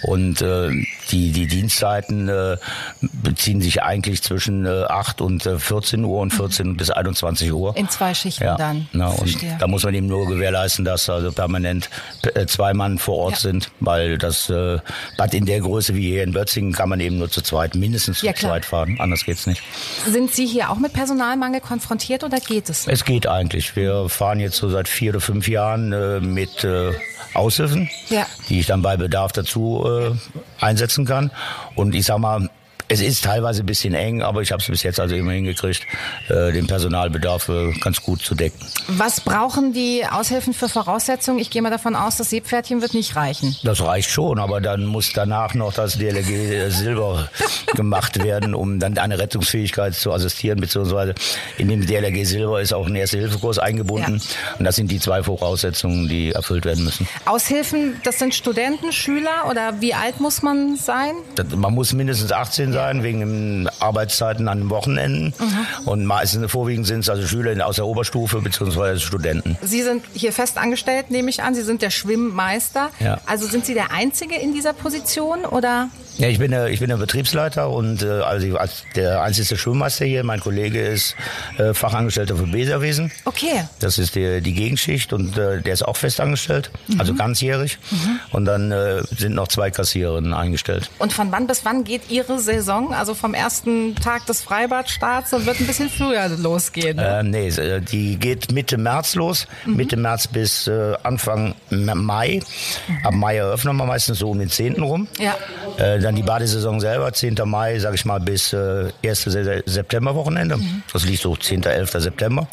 Und 0.03 0.43
äh, 0.43 0.71
die, 1.11 1.33
die 1.33 1.47
Dienstzeiten 1.47 2.29
äh, 2.29 2.57
beziehen 3.01 3.61
sich 3.61 3.83
eigentlich 3.83 4.23
zwischen 4.23 4.67
äh, 4.67 4.85
8 4.85 5.21
und 5.21 5.47
äh, 5.47 5.59
14 5.59 6.05
Uhr 6.05 6.21
und 6.21 6.33
14 6.33 6.69
mhm. 6.69 6.77
bis 6.77 6.91
21 6.91 7.53
Uhr. 7.53 7.77
In 7.77 7.89
zwei 7.89 8.15
Schichten 8.15 8.45
ja. 8.45 8.57
dann. 8.57 8.89
Na, 8.93 9.09
und 9.09 9.29
Verstehe. 9.29 9.57
da 9.59 9.67
muss 9.67 9.85
man 9.85 9.95
eben 9.95 10.07
nur 10.07 10.27
gewährleisten, 10.27 10.85
dass 10.85 11.09
also 11.09 11.33
permanent 11.33 11.89
äh, 12.35 12.47
zwei 12.47 12.75
Mann 12.75 12.99
vor 12.99 13.19
Ort 13.19 13.35
ja. 13.35 13.39
sind, 13.41 13.71
weil 13.81 14.19
das 14.19 14.51
äh, 14.51 14.75
äh, 14.75 14.79
Bad 15.17 15.35
in 15.35 15.45
der 15.47 15.61
Größe 15.61 15.95
wie 15.95 16.09
hier 16.11 16.23
in 16.23 16.33
Bötzingen 16.33 16.73
kann 16.73 16.89
man 16.89 17.01
eben 17.01 17.19
nur 17.19 17.31
zu 17.31 17.43
zweit, 17.43 17.75
mindestens 17.75 18.19
zu 18.21 18.27
ja, 18.27 18.35
zweit 18.35 18.65
fahren. 18.65 18.97
Anders 18.99 19.25
geht's 19.25 19.47
nicht. 19.47 19.63
Sind 20.07 20.33
Sie 20.33 20.47
hier 20.47 20.71
auch 20.71 20.79
mit 20.79 20.93
Personalmangel 20.93 21.61
konfrontiert 21.61 22.25
oder 22.25 22.41
geht 22.41 22.69
es? 22.69 22.87
Es 22.87 23.05
geht 23.05 23.27
eigentlich. 23.27 23.77
Wir 23.77 24.09
fahren 24.09 24.41
jetzt 24.41 24.57
so 24.57 24.69
seit 24.69 24.89
vier 24.89 25.11
oder 25.11 25.21
fünf 25.21 25.49
Jahren 25.49 25.93
äh, 25.93 26.21
mit 26.21 26.65
äh, 26.65 26.93
Aushilfen, 27.35 27.91
ja. 28.09 28.27
die 28.49 28.61
ich 28.61 28.67
dann 28.67 28.83
bei 28.83 28.97
Bedarf 28.97 29.33
dazu 29.33 29.85
äh, 29.87 30.65
einsetzen 30.65 31.05
kann. 31.05 31.31
Und 31.75 31.95
ich 31.95 32.07
sag 32.07 32.19
mal, 32.19 32.49
es 32.89 33.01
ist 33.01 33.25
teilweise 33.25 33.63
ein 33.63 33.67
bisschen 33.67 33.95
eng, 33.95 34.23
aber 34.23 34.43
ich 34.43 34.53
habe 34.53 34.61
es 34.61 34.69
bis 34.69 34.83
jetzt 34.83 35.01
also 35.01 35.15
immer 35.15 35.33
hingekriegt, 35.33 35.87
äh, 36.29 36.53
den 36.53 36.67
Personalbedarf 36.67 37.49
äh, 37.49 37.73
ganz 37.81 38.03
gut 38.03 38.21
zu 38.23 38.35
decken. 38.35 38.67
Was 38.89 39.21
brauchen 39.21 39.73
die 39.73 40.05
Aushilfen 40.11 40.53
für 40.53 40.69
Voraussetzungen? 40.69 41.39
Ich 41.39 41.51
gehe 41.51 41.63
mal 41.63 41.71
davon 41.71 41.97
aus, 41.97 42.17
das 42.17 42.31
Seepferdchen 42.31 42.83
wird 42.83 42.95
nicht 42.95 43.17
reichen. 43.17 43.57
Das 43.63 43.81
reicht 43.81 44.11
schon, 44.11 44.39
aber 44.39 44.61
dann 44.61 44.85
muss 44.85 45.13
danach 45.15 45.55
noch 45.55 45.73
das 45.73 45.99
DLG 45.99 46.71
Silber 46.71 47.29
gemacht 47.75 48.23
werden, 48.23 48.55
um 48.55 48.79
dann 48.79 48.99
eine 48.99 49.19
Rettungsfähigkeit 49.19 49.95
zu 49.95 50.13
assistieren, 50.13 50.61
beziehungsweise 50.61 51.15
in 51.57 51.69
dem 51.69 51.87
DLG 51.87 52.25
Silber 52.27 52.61
ist 52.61 52.75
auch 52.75 52.87
ein 52.87 52.95
Erste-Hilfe-Kurs 52.95 53.59
eingebunden. 53.59 54.19
Ja. 54.19 54.57
Und 54.59 54.65
das 54.65 54.77
sind 54.77 54.91
die 54.91 55.01
zwei 55.01 55.23
Voraussetzungen, 55.23 56.09
die 56.09 56.33
erfüllt 56.33 56.67
werden 56.67 56.85
müssen. 56.85 57.09
Aushilfen, 57.25 58.01
das 58.05 58.19
sind 58.19 58.35
Studenten, 58.35 58.93
Schüler 58.93 59.49
oder 59.49 59.81
wie 59.81 59.95
alt 59.95 60.21
muss 60.21 60.43
man 60.43 60.77
sein? 60.77 61.15
Das, 61.35 61.49
man 61.55 61.73
muss 61.73 61.95
mindestens 61.95 62.31
18 62.31 62.75
sein, 62.85 63.03
wegen 63.03 63.21
den 63.21 63.71
Arbeitszeiten 63.81 64.49
an 64.49 64.61
den 64.61 64.71
Wochenenden. 64.71 65.35
Mhm. 65.39 65.89
Und 65.89 66.05
meistens 66.05 66.51
vorwiegend 66.51 66.87
sind 66.87 67.01
es 67.01 67.09
also 67.09 67.27
Schüler 67.27 67.67
aus 67.67 67.77
der 67.77 67.87
Oberstufe 67.87 68.41
bzw. 68.41 68.99
Studenten. 68.99 69.57
Sie 69.63 69.83
sind 69.83 70.05
hier 70.13 70.33
fest 70.33 70.59
angestellt, 70.59 71.11
nehme 71.11 71.31
ich 71.31 71.43
an. 71.43 71.55
Sie 71.55 71.63
sind 71.63 71.83
der 71.83 71.91
Schwimmmeister. 71.91 72.91
Ja. 73.01 73.19
Also 73.27 73.47
sind 73.47 73.65
Sie 73.65 73.75
der 73.75 73.91
Einzige 73.93 74.37
in 74.37 74.53
dieser 74.53 74.73
Position 74.73 75.45
oder? 75.45 75.89
Ja, 76.17 76.29
ich 76.29 76.39
bin 76.39 76.53
der, 76.53 76.69
ich 76.69 76.79
bin 76.79 76.91
der 76.91 76.97
Betriebsleiter 76.97 77.71
und 77.71 78.03
äh, 78.03 78.21
also 78.21 78.57
als 78.57 78.85
der 78.95 79.23
einzige 79.23 79.57
Schwimmmeister 79.57 80.05
hier. 80.05 80.23
Mein 80.23 80.39
Kollege 80.39 80.81
ist 80.81 81.17
äh, 81.59 81.75
Fachangestellter 81.75 82.37
für 82.37 82.47
Beserwesen. 82.47 83.11
Okay. 83.25 83.65
Das 83.81 83.99
ist 83.99 84.15
die, 84.15 84.41
die 84.41 84.55
Gegenschicht 84.55 85.13
und 85.13 85.37
äh, 85.37 85.61
der 85.61 85.73
ist 85.73 85.83
auch 85.83 85.97
festangestellt, 85.97 86.71
mhm. 86.87 87.01
also 87.01 87.15
ganzjährig. 87.15 87.79
Mhm. 87.91 88.21
Und 88.31 88.45
dann 88.45 88.71
äh, 88.71 89.03
sind 89.03 89.35
noch 89.35 89.49
zwei 89.49 89.73
Kassiererinnen 89.73 90.35
eingestellt. 90.35 90.89
Und 91.01 91.13
von 91.13 91.33
wann 91.33 91.49
bis 91.49 91.65
wann 91.65 91.83
geht 91.83 92.11
Ihre 92.11 92.39
Saison? 92.39 92.95
Also 92.95 93.15
vom 93.15 93.35
ersten 93.35 93.97
Tag 93.97 94.27
des 94.27 94.41
Freibadstarts 94.41 95.33
und 95.33 95.47
wird 95.47 95.59
ein 95.59 95.67
bisschen 95.67 95.91
früher 95.91 96.29
losgehen? 96.29 96.97
Ne? 96.97 97.19
Äh, 97.19 97.23
nee, 97.25 97.81
die 97.81 98.17
geht 98.19 98.53
Mitte 98.53 98.79
März 98.79 99.17
los. 99.17 99.49
Mhm. 99.67 99.77
Mitte 99.77 99.97
März 99.97 100.29
bis 100.29 100.69
äh, 100.69 100.95
Anfang 101.03 101.57
Mai. 101.71 102.41
Mhm. 102.87 103.07
Ab 103.07 103.15
Mai 103.15 103.37
eröffnen 103.39 103.77
wir 103.77 103.87
meistens 103.87 104.21
so 104.21 104.31
um 104.31 104.39
den 104.39 104.49
10. 104.49 104.81
rum. 104.81 105.09
Ja. 105.19 105.35
Äh, 105.77 106.04
dann 106.05 106.15
die 106.15 106.23
Badesaison 106.23 106.81
selber, 106.81 107.13
10. 107.13 107.37
Mai, 107.45 107.79
sage 107.79 107.95
ich 107.97 108.05
mal, 108.05 108.21
bis 108.21 108.53
äh, 108.53 108.91
1. 109.05 109.23
Septemberwochenende. 109.67 110.57
Mhm. 110.57 110.83
Das 110.93 111.05
liegt 111.05 111.23
so 111.23 111.35
10. 111.35 111.65
11. 111.65 111.91
September. 111.93 112.47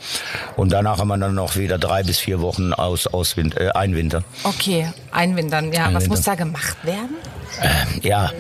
Und 0.56 0.72
danach 0.72 1.00
haben 1.00 1.10
wir 1.10 1.18
dann 1.18 1.36
noch 1.36 1.56
wieder 1.56 1.78
drei 1.78 2.04
bis 2.04 2.20
vier 2.20 2.42
Wochen 2.42 2.74
aus, 2.74 3.08
aus 3.08 3.36
äh, 3.38 3.70
Einwinter. 3.72 4.24
Okay, 4.44 4.88
Einwintern. 5.12 5.72
Ja, 5.74 5.86
Einwintern. 5.86 5.96
was 5.96 6.08
muss 6.08 6.22
da 6.22 6.36
gemacht 6.36 6.78
werden? 6.84 7.16
Äh, 7.62 8.08
ja, 8.08 8.32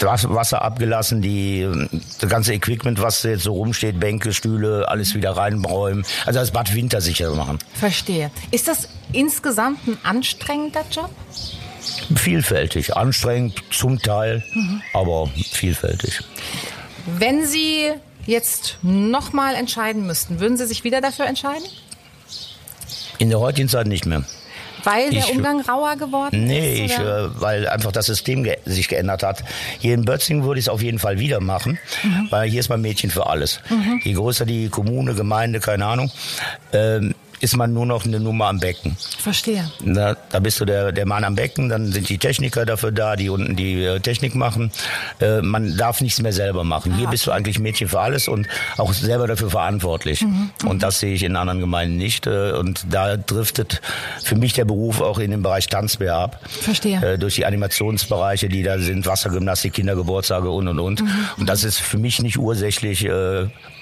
Wasser 0.00 0.62
abgelassen, 0.62 1.20
die, 1.20 1.68
das 2.20 2.30
ganze 2.30 2.54
Equipment, 2.54 3.00
was 3.00 3.22
jetzt 3.22 3.42
so 3.42 3.52
rumsteht, 3.52 4.00
Bänke, 4.00 4.32
Stühle, 4.32 4.88
alles 4.88 5.14
wieder 5.14 5.36
reinräumen. 5.36 6.04
Also 6.24 6.40
das 6.40 6.50
Bad 6.50 6.74
wintersicher 6.74 7.34
machen. 7.34 7.58
Verstehe. 7.74 8.30
Ist 8.50 8.68
das 8.68 8.88
insgesamt 9.12 9.86
ein 9.86 9.98
anstrengender 10.02 10.84
Job? 10.90 11.10
Vielfältig, 12.14 12.96
anstrengend 12.96 13.62
zum 13.70 14.00
Teil, 14.00 14.44
mhm. 14.52 14.82
aber 14.92 15.28
vielfältig. 15.52 16.20
Wenn 17.18 17.46
Sie 17.46 17.90
jetzt 18.26 18.78
nochmal 18.82 19.54
entscheiden 19.54 20.06
müssten, 20.06 20.40
würden 20.40 20.56
Sie 20.56 20.66
sich 20.66 20.84
wieder 20.84 21.00
dafür 21.00 21.26
entscheiden? 21.26 21.64
In 23.18 23.30
der 23.30 23.40
heutigen 23.40 23.68
Zeit 23.68 23.86
nicht 23.86 24.06
mehr. 24.06 24.24
Weil 24.86 25.10
der 25.10 25.24
ich, 25.24 25.30
Umgang 25.30 25.60
rauer 25.62 25.96
geworden 25.96 26.44
nee, 26.44 26.84
ist? 26.84 26.96
Nee, 26.98 27.04
äh, 27.04 27.28
weil 27.40 27.68
einfach 27.68 27.90
das 27.90 28.06
System 28.06 28.44
ge 28.44 28.56
sich 28.66 28.86
geändert 28.86 29.24
hat. 29.24 29.42
Hier 29.80 29.94
in 29.94 30.04
Bötzing 30.04 30.44
würde 30.44 30.60
ich 30.60 30.66
es 30.66 30.68
auf 30.68 30.80
jeden 30.80 31.00
Fall 31.00 31.18
wieder 31.18 31.40
machen, 31.40 31.78
mhm. 32.04 32.28
weil 32.30 32.48
hier 32.48 32.60
ist 32.60 32.68
man 32.68 32.80
Mädchen 32.80 33.10
für 33.10 33.26
alles. 33.26 33.60
Mhm. 33.68 34.00
Je 34.04 34.12
größer 34.12 34.46
die 34.46 34.68
Kommune, 34.68 35.14
Gemeinde, 35.14 35.58
keine 35.58 35.86
Ahnung, 35.86 36.12
ähm, 36.72 37.16
ist 37.40 37.56
man 37.56 37.72
nur 37.72 37.86
noch 37.86 38.04
eine 38.04 38.20
Nummer 38.20 38.46
am 38.46 38.60
Becken. 38.60 38.96
Verstehe. 39.18 39.70
Na, 39.82 40.16
da 40.30 40.38
bist 40.40 40.60
du 40.60 40.64
der, 40.64 40.92
der 40.92 41.06
Mann 41.06 41.24
am 41.24 41.34
Becken, 41.34 41.68
dann 41.68 41.92
sind 41.92 42.08
die 42.08 42.18
Techniker 42.18 42.64
dafür 42.66 42.92
da, 42.92 43.16
die 43.16 43.28
unten 43.28 43.56
die 43.56 43.84
äh, 43.84 44.00
Technik 44.00 44.34
machen. 44.34 44.70
Äh, 45.20 45.42
man 45.42 45.76
darf 45.76 46.00
nichts 46.00 46.20
mehr 46.20 46.32
selber 46.32 46.64
machen. 46.64 46.92
Ah, 46.94 46.98
Hier 46.98 47.08
bist 47.08 47.26
du 47.26 47.32
eigentlich 47.32 47.58
Mädchen 47.58 47.88
für 47.88 48.00
alles 48.00 48.28
und 48.28 48.46
auch 48.76 48.92
selber 48.92 49.26
dafür 49.26 49.50
verantwortlich. 49.50 50.22
Mhm, 50.22 50.50
mhm, 50.62 50.68
und 50.68 50.82
das 50.82 51.00
sehe 51.00 51.14
ich 51.14 51.22
in 51.22 51.36
anderen 51.36 51.60
Gemeinden 51.60 51.96
nicht. 51.96 52.26
Äh, 52.26 52.52
und 52.52 52.86
da 52.90 53.16
driftet 53.16 53.80
für 54.22 54.36
mich 54.36 54.52
der 54.54 54.64
Beruf 54.64 55.00
auch 55.00 55.18
in 55.18 55.30
den 55.30 55.42
Bereich 55.42 55.66
Tanzbär 55.66 56.14
ab. 56.16 56.40
Verstehe. 56.48 57.02
Äh, 57.14 57.18
durch 57.18 57.34
die 57.36 57.46
Animationsbereiche, 57.46 58.48
die 58.48 58.62
da 58.62 58.78
sind, 58.78 59.06
Wassergymnastik, 59.06 59.74
Kindergeburtstage 59.74 60.50
und 60.50 60.68
und 60.68 60.78
und. 60.78 61.02
Mhm. 61.02 61.10
Und 61.38 61.48
das 61.48 61.64
ist 61.64 61.78
für 61.78 61.98
mich 61.98 62.20
nicht 62.22 62.38
ursächlich 62.38 63.06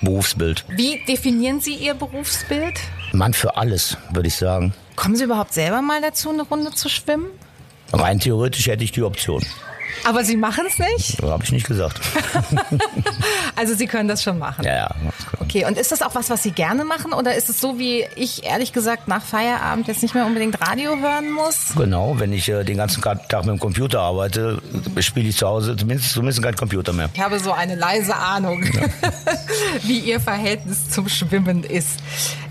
Berufsbild. 0.04 0.64
Wie 0.68 1.02
definieren 1.06 1.60
Sie 1.60 1.74
Ihr 1.74 1.94
Berufsbild? 1.94 2.74
Mann 3.12 3.32
für 3.34 3.56
alles, 3.56 3.96
würde 4.12 4.28
ich 4.28 4.36
sagen. 4.36 4.74
Kommen 4.96 5.16
Sie 5.16 5.24
überhaupt 5.24 5.52
selber 5.52 5.82
mal 5.82 6.00
dazu, 6.00 6.30
eine 6.30 6.42
Runde 6.42 6.70
zu 6.72 6.88
schwimmen? 6.88 7.26
Rein 7.92 8.20
theoretisch 8.20 8.66
hätte 8.66 8.84
ich 8.84 8.92
die 8.92 9.02
Option. 9.02 9.42
Aber 10.04 10.24
Sie 10.24 10.36
machen 10.36 10.64
es 10.66 10.78
nicht? 10.78 11.22
Habe 11.22 11.44
ich 11.44 11.52
nicht 11.52 11.66
gesagt. 11.66 12.00
also 13.56 13.74
Sie 13.74 13.86
können 13.86 14.08
das 14.08 14.22
schon 14.22 14.38
machen. 14.38 14.64
Ja, 14.64 14.74
ja. 14.74 14.90
Okay, 15.40 15.64
und 15.66 15.78
ist 15.78 15.92
das 15.92 16.02
auch 16.02 16.14
was, 16.14 16.30
was 16.30 16.42
Sie 16.42 16.50
gerne 16.50 16.84
machen? 16.84 17.12
Oder 17.12 17.34
ist 17.34 17.48
es 17.48 17.60
so, 17.60 17.78
wie 17.78 18.04
ich 18.16 18.44
ehrlich 18.44 18.72
gesagt 18.72 19.08
nach 19.08 19.22
Feierabend 19.22 19.88
jetzt 19.88 20.02
nicht 20.02 20.14
mehr 20.14 20.26
unbedingt 20.26 20.60
Radio 20.60 20.96
hören 20.96 21.30
muss? 21.32 21.74
Genau, 21.76 22.18
wenn 22.18 22.32
ich 22.32 22.48
äh, 22.48 22.64
den 22.64 22.76
ganzen 22.76 23.02
Tag 23.02 23.44
mit 23.44 23.54
dem 23.54 23.58
Computer 23.58 24.00
arbeite, 24.00 24.60
spiele 25.00 25.28
ich 25.28 25.36
zu 25.36 25.46
Hause 25.46 25.76
zumindest, 25.76 26.12
zumindest 26.12 26.42
keinen 26.42 26.56
Computer 26.56 26.92
mehr. 26.92 27.08
Ich 27.14 27.20
habe 27.20 27.38
so 27.38 27.52
eine 27.52 27.74
leise 27.74 28.16
Ahnung, 28.16 28.62
ja. 28.62 28.82
wie 29.82 30.00
Ihr 30.00 30.20
Verhältnis 30.20 30.90
zum 30.90 31.08
Schwimmen 31.08 31.64
ist. 31.64 32.00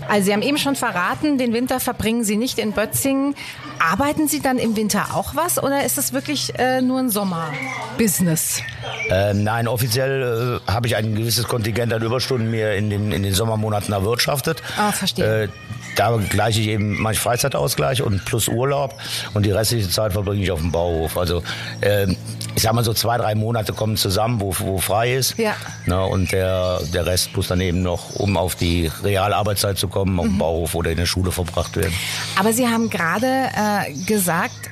Also 0.08 0.26
Sie 0.26 0.32
haben 0.32 0.42
eben 0.42 0.58
schon 0.58 0.76
verraten, 0.76 1.38
den 1.38 1.52
Winter 1.52 1.80
verbringen 1.80 2.24
Sie 2.24 2.36
nicht 2.36 2.58
in 2.58 2.72
Bötzingen. 2.72 3.34
Arbeiten 3.78 4.28
Sie 4.28 4.40
dann 4.40 4.58
im 4.58 4.76
Winter 4.76 5.14
auch 5.14 5.34
was 5.34 5.62
oder 5.62 5.84
ist 5.84 5.98
das 5.98 6.12
wirklich 6.12 6.58
äh, 6.58 6.80
nur 6.80 6.98
ein 7.00 7.10
Sommerbusiness? 7.10 8.62
Ähm, 9.10 9.44
nein, 9.44 9.68
offiziell 9.68 10.60
äh, 10.66 10.70
habe 10.70 10.86
ich 10.86 10.96
ein 10.96 11.14
gewisses 11.14 11.46
Kontingent 11.46 11.92
an 11.92 12.02
Überstunden 12.02 12.50
mir 12.50 12.74
in 12.74 12.90
den, 12.90 13.12
in 13.12 13.22
den 13.22 13.34
Sommermonaten 13.34 13.92
erwirtschaftet. 13.92 14.62
Ah, 14.78 14.92
verstehe. 14.92 15.44
Äh, 15.44 15.48
da 15.96 16.16
gleiche 16.28 16.60
ich 16.60 16.68
eben 16.68 17.00
mein 17.00 17.14
Freizeitausgleich 17.14 18.02
und 18.02 18.24
plus 18.24 18.48
Urlaub 18.48 18.94
und 19.34 19.46
die 19.46 19.50
restliche 19.50 19.88
Zeit 19.88 20.12
verbringe 20.12 20.42
ich 20.42 20.50
auf 20.50 20.60
dem 20.60 20.72
Bauhof. 20.72 21.16
Also 21.16 21.42
äh, 21.80 22.06
ich 22.54 22.62
sag 22.62 22.72
mal 22.72 22.84
so 22.84 22.92
zwei, 22.92 23.18
drei 23.18 23.34
Monate 23.34 23.72
kommen 23.72 23.96
zusammen, 23.96 24.40
wo, 24.40 24.54
wo 24.58 24.78
frei 24.78 25.14
ist. 25.14 25.38
Ja. 25.38 25.54
Ne, 25.86 26.04
und 26.04 26.32
der, 26.32 26.80
der 26.92 27.06
Rest 27.06 27.36
muss 27.36 27.48
dann 27.48 27.60
eben 27.60 27.82
noch, 27.82 28.14
um 28.14 28.36
auf 28.36 28.54
die 28.54 28.90
Realarbeitszeit 29.02 29.78
zu 29.78 29.88
kommen, 29.88 30.18
auf 30.18 30.26
dem 30.26 30.34
mhm. 30.34 30.38
Bauhof 30.38 30.74
oder 30.74 30.90
in 30.90 30.96
der 30.96 31.06
Schule 31.06 31.32
verbracht 31.32 31.76
werden. 31.76 31.94
Aber 32.38 32.52
Sie 32.52 32.66
haben 32.66 32.90
gerade 32.90 33.26
äh, 33.26 33.92
gesagt, 34.06 34.70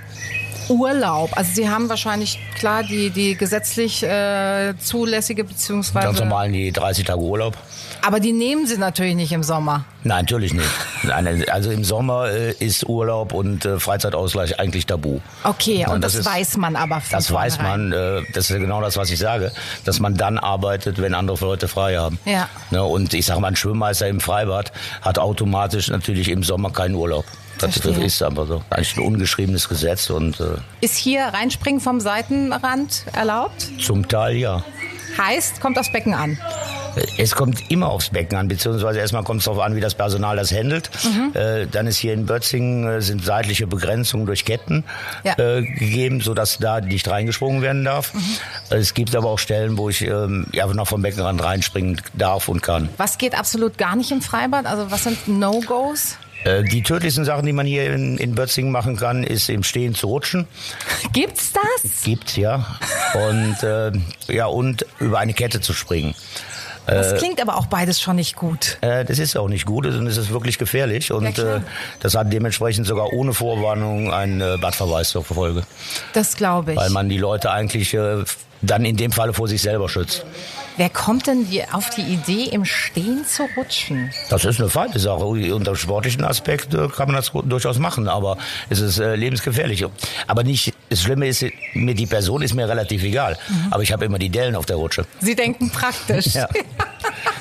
Urlaub. 0.68 1.36
Also 1.36 1.52
Sie 1.54 1.68
haben 1.68 1.88
wahrscheinlich 1.88 2.38
klar 2.56 2.82
die, 2.82 3.10
die 3.10 3.36
gesetzlich 3.36 4.02
äh, 4.02 4.74
zulässige 4.78 5.44
beziehungsweise 5.44 6.06
ganz 6.06 6.20
normal 6.20 6.50
die 6.50 6.72
30 6.72 7.04
Tage 7.04 7.20
Urlaub. 7.20 7.56
Aber 8.04 8.18
die 8.18 8.32
nehmen 8.32 8.66
Sie 8.66 8.78
natürlich 8.78 9.14
nicht 9.14 9.30
im 9.32 9.44
Sommer. 9.44 9.84
Nein, 10.02 10.22
natürlich 10.22 10.52
nicht. 10.52 10.68
Nein, 11.04 11.44
also 11.50 11.70
im 11.70 11.84
Sommer 11.84 12.28
äh, 12.30 12.52
ist 12.58 12.88
Urlaub 12.88 13.32
und 13.32 13.64
äh, 13.64 13.78
Freizeitausgleich 13.78 14.58
eigentlich 14.58 14.86
tabu. 14.86 15.20
Okay, 15.44 15.84
und, 15.86 15.94
und 15.94 16.00
das, 16.04 16.14
das 16.14 16.20
ist, 16.20 16.26
weiß 16.26 16.56
man 16.56 16.74
aber. 16.74 17.00
Von 17.00 17.16
das 17.16 17.32
weiß 17.32 17.58
man. 17.58 17.92
Äh, 17.92 18.22
das 18.32 18.50
ist 18.50 18.58
genau 18.58 18.80
das, 18.80 18.96
was 18.96 19.10
ich 19.10 19.20
sage, 19.20 19.52
dass 19.84 20.00
man 20.00 20.16
dann 20.16 20.38
arbeitet, 20.38 21.00
wenn 21.00 21.14
andere 21.14 21.38
Leute 21.44 21.68
frei 21.68 21.96
haben. 21.96 22.18
Ja. 22.24 22.48
Ne, 22.70 22.82
und 22.82 23.14
ich 23.14 23.24
sage 23.24 23.40
mal, 23.40 23.48
ein 23.48 23.56
Schwimmmeister 23.56 24.08
im 24.08 24.20
Freibad 24.20 24.72
hat 25.00 25.20
automatisch 25.20 25.88
natürlich 25.88 26.28
im 26.28 26.42
Sommer 26.42 26.70
keinen 26.72 26.96
Urlaub. 26.96 27.24
Das 27.58 27.78
Verstehe. 27.78 28.04
ist 28.04 28.20
aber 28.22 28.46
so. 28.46 28.62
Eigentlich 28.70 28.96
ein 28.96 29.04
ungeschriebenes 29.04 29.68
Gesetz. 29.68 30.10
Und, 30.10 30.40
äh, 30.40 30.56
ist 30.80 30.96
hier 30.96 31.26
Reinspringen 31.26 31.80
vom 31.80 32.00
Seitenrand 32.00 33.04
erlaubt? 33.12 33.70
Zum 33.80 34.08
Teil 34.08 34.36
ja. 34.36 34.64
Heißt, 35.18 35.60
kommt 35.60 35.78
aufs 35.78 35.92
Becken 35.92 36.14
an. 36.14 36.38
Es 37.18 37.34
kommt 37.34 37.70
immer 37.70 37.88
aufs 37.90 38.10
Becken 38.10 38.36
an, 38.36 38.48
beziehungsweise 38.48 38.98
erstmal 38.98 39.22
kommt 39.22 39.40
es 39.40 39.44
darauf 39.46 39.60
an, 39.60 39.74
wie 39.76 39.80
das 39.80 39.94
Personal 39.94 40.36
das 40.36 40.52
handelt. 40.52 40.90
Mhm. 41.04 41.32
Äh, 41.34 41.66
dann 41.66 41.86
ist 41.86 41.98
hier 41.98 42.12
in 42.12 42.26
Bötzingen 42.26 42.86
äh, 42.86 43.00
sind 43.00 43.24
seitliche 43.24 43.66
Begrenzungen 43.66 44.26
durch 44.26 44.44
Ketten 44.44 44.84
ja. 45.24 45.38
äh, 45.38 45.62
gegeben, 45.62 46.20
sodass 46.20 46.58
da 46.58 46.80
nicht 46.80 47.08
reingesprungen 47.08 47.62
werden 47.62 47.84
darf. 47.84 48.14
Mhm. 48.14 48.20
Es 48.70 48.94
gibt 48.94 49.16
aber 49.16 49.28
auch 49.30 49.38
Stellen, 49.38 49.78
wo 49.78 49.88
ich 49.88 50.02
ähm, 50.02 50.46
ja, 50.52 50.66
noch 50.66 50.88
vom 50.88 51.02
Beckenrand 51.02 51.42
reinspringen 51.42 52.00
darf 52.14 52.48
und 52.48 52.62
kann. 52.62 52.88
Was 52.96 53.18
geht 53.18 53.38
absolut 53.38 53.78
gar 53.78 53.96
nicht 53.96 54.10
im 54.10 54.22
Freibad? 54.22 54.66
Also 54.66 54.90
was 54.90 55.04
sind 55.04 55.28
No-Gos? 55.28 56.16
Äh, 56.44 56.64
die 56.64 56.82
tödlichsten 56.82 57.24
Sachen, 57.24 57.46
die 57.46 57.52
man 57.52 57.66
hier 57.66 57.92
in, 57.92 58.18
in 58.18 58.34
Bötzingen 58.34 58.72
machen 58.72 58.96
kann, 58.96 59.22
ist 59.22 59.48
im 59.48 59.62
Stehen 59.62 59.94
zu 59.94 60.08
rutschen. 60.08 60.46
Gibt's 61.12 61.52
das? 61.52 62.02
Gibt's 62.02 62.36
ja. 62.36 62.66
Und 63.14 63.62
äh, 63.62 63.92
ja 64.28 64.46
und 64.46 64.86
über 64.98 65.18
eine 65.18 65.34
Kette 65.34 65.60
zu 65.60 65.72
springen. 65.72 66.14
Das 66.86 67.12
äh, 67.12 67.16
klingt 67.16 67.40
aber 67.40 67.56
auch 67.56 67.66
beides 67.66 68.00
schon 68.00 68.16
nicht 68.16 68.36
gut. 68.36 68.78
Äh, 68.80 69.04
das 69.04 69.18
ist 69.18 69.36
auch 69.36 69.48
nicht 69.48 69.66
gut 69.66 69.86
und 69.86 70.06
es 70.06 70.16
ist 70.16 70.30
wirklich 70.30 70.58
gefährlich. 70.58 71.12
Und 71.12 71.38
ja, 71.38 71.56
äh, 71.56 71.60
das 72.00 72.14
hat 72.14 72.32
dementsprechend 72.32 72.86
sogar 72.86 73.12
ohne 73.12 73.32
Vorwarnung 73.32 74.12
einen 74.12 74.40
äh, 74.40 74.56
Badverweis 74.60 75.10
zur 75.10 75.24
Folge. 75.24 75.62
Das 76.12 76.36
glaube 76.36 76.72
ich. 76.72 76.78
Weil 76.78 76.90
man 76.90 77.08
die 77.08 77.18
Leute 77.18 77.50
eigentlich 77.50 77.94
äh, 77.94 78.24
dann 78.62 78.84
in 78.84 78.96
dem 78.96 79.12
Falle 79.12 79.32
vor 79.32 79.48
sich 79.48 79.62
selber 79.62 79.88
schützt. 79.88 80.24
Wer 80.76 80.88
kommt 80.88 81.26
denn 81.26 81.46
auf 81.72 81.90
die 81.90 82.02
Idee, 82.02 82.44
im 82.50 82.64
Stehen 82.64 83.26
zu 83.26 83.48
rutschen? 83.56 84.10
Das 84.30 84.44
ist 84.44 84.58
eine 84.60 84.70
feine 84.70 84.98
Sache. 84.98 85.24
Unter 85.24 85.76
sportlichen 85.76 86.24
Aspekt 86.24 86.72
äh, 86.74 86.88
kann 86.88 87.08
man 87.08 87.16
das 87.16 87.32
durchaus 87.44 87.78
machen, 87.78 88.08
aber 88.08 88.38
es 88.70 88.80
ist 88.80 88.98
äh, 88.98 89.14
lebensgefährlich. 89.14 89.84
Aber 90.26 90.44
nicht, 90.44 90.72
das 90.88 91.02
Schlimme 91.02 91.26
ist, 91.26 91.44
mir 91.74 91.94
die 91.94 92.06
Person 92.06 92.42
ist 92.42 92.54
mir 92.54 92.68
relativ 92.68 93.02
egal. 93.02 93.38
Mhm. 93.48 93.72
Aber 93.72 93.82
ich 93.82 93.92
habe 93.92 94.04
immer 94.04 94.18
die 94.18 94.30
Dellen 94.30 94.56
auf 94.56 94.66
der 94.66 94.76
Rutsche. 94.76 95.04
Sie 95.20 95.34
denken 95.34 95.70
praktisch. 95.70 96.26
ja. 96.34 96.48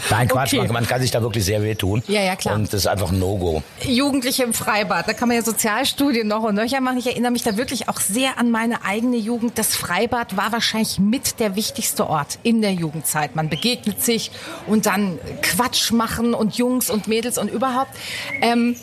Nein, 0.10 0.28
Quatsch, 0.28 0.54
okay. 0.54 0.64
man, 0.64 0.74
man, 0.74 0.88
kann 0.88 1.02
sich 1.02 1.12
da 1.12 1.22
wirklich 1.22 1.46
sehr 1.46 1.64
wehtun. 1.64 2.04
Ja, 2.08 2.22
ja, 2.22 2.36
klar. 2.36 2.56
Und 2.56 2.66
das 2.66 2.82
ist 2.82 2.88
einfach 2.88 3.12
ein 3.12 3.20
No-Go. 3.20 3.64
Jugendliche 3.86 4.44
im 4.44 4.54
Freibad, 4.54 5.08
da 5.08 5.14
kann 5.14 5.30
man 5.30 5.38
ja 5.38 5.44
Sozialstudien 5.44 6.28
noch 6.28 6.44
und 6.44 6.56
nöcher 6.56 6.82
machen. 6.82 6.98
Ich 6.98 7.08
erinnere 7.08 7.32
mich 7.32 7.44
da 7.44 7.56
wirklich 7.56 7.88
auch 7.88 8.00
sehr 8.00 8.38
an 8.38 8.52
meine 8.52 8.84
eigene 8.84 9.18
Jugend. 9.18 9.58
Das 9.58 9.76
Freibad 9.76 10.36
war 10.36 10.52
wahrscheinlich 10.52 11.00
mit 11.00 11.40
der 11.40 11.56
wichtigste 11.56 12.10
Ort 12.10 12.40
in 12.44 12.62
der 12.62 12.74
Jugendzeit. 12.74 13.21
Man 13.36 13.50
begegnet 13.50 14.02
sich 14.02 14.32
und 14.68 14.86
dann 14.86 15.20
Quatsch 15.42 15.92
machen 15.92 16.34
und 16.34 16.58
Jungs 16.58 16.90
und 16.90 17.08
Mädels 17.08 17.38
und 17.38 17.50
überhaupt. 17.50 17.92
Ähm, 18.42 18.76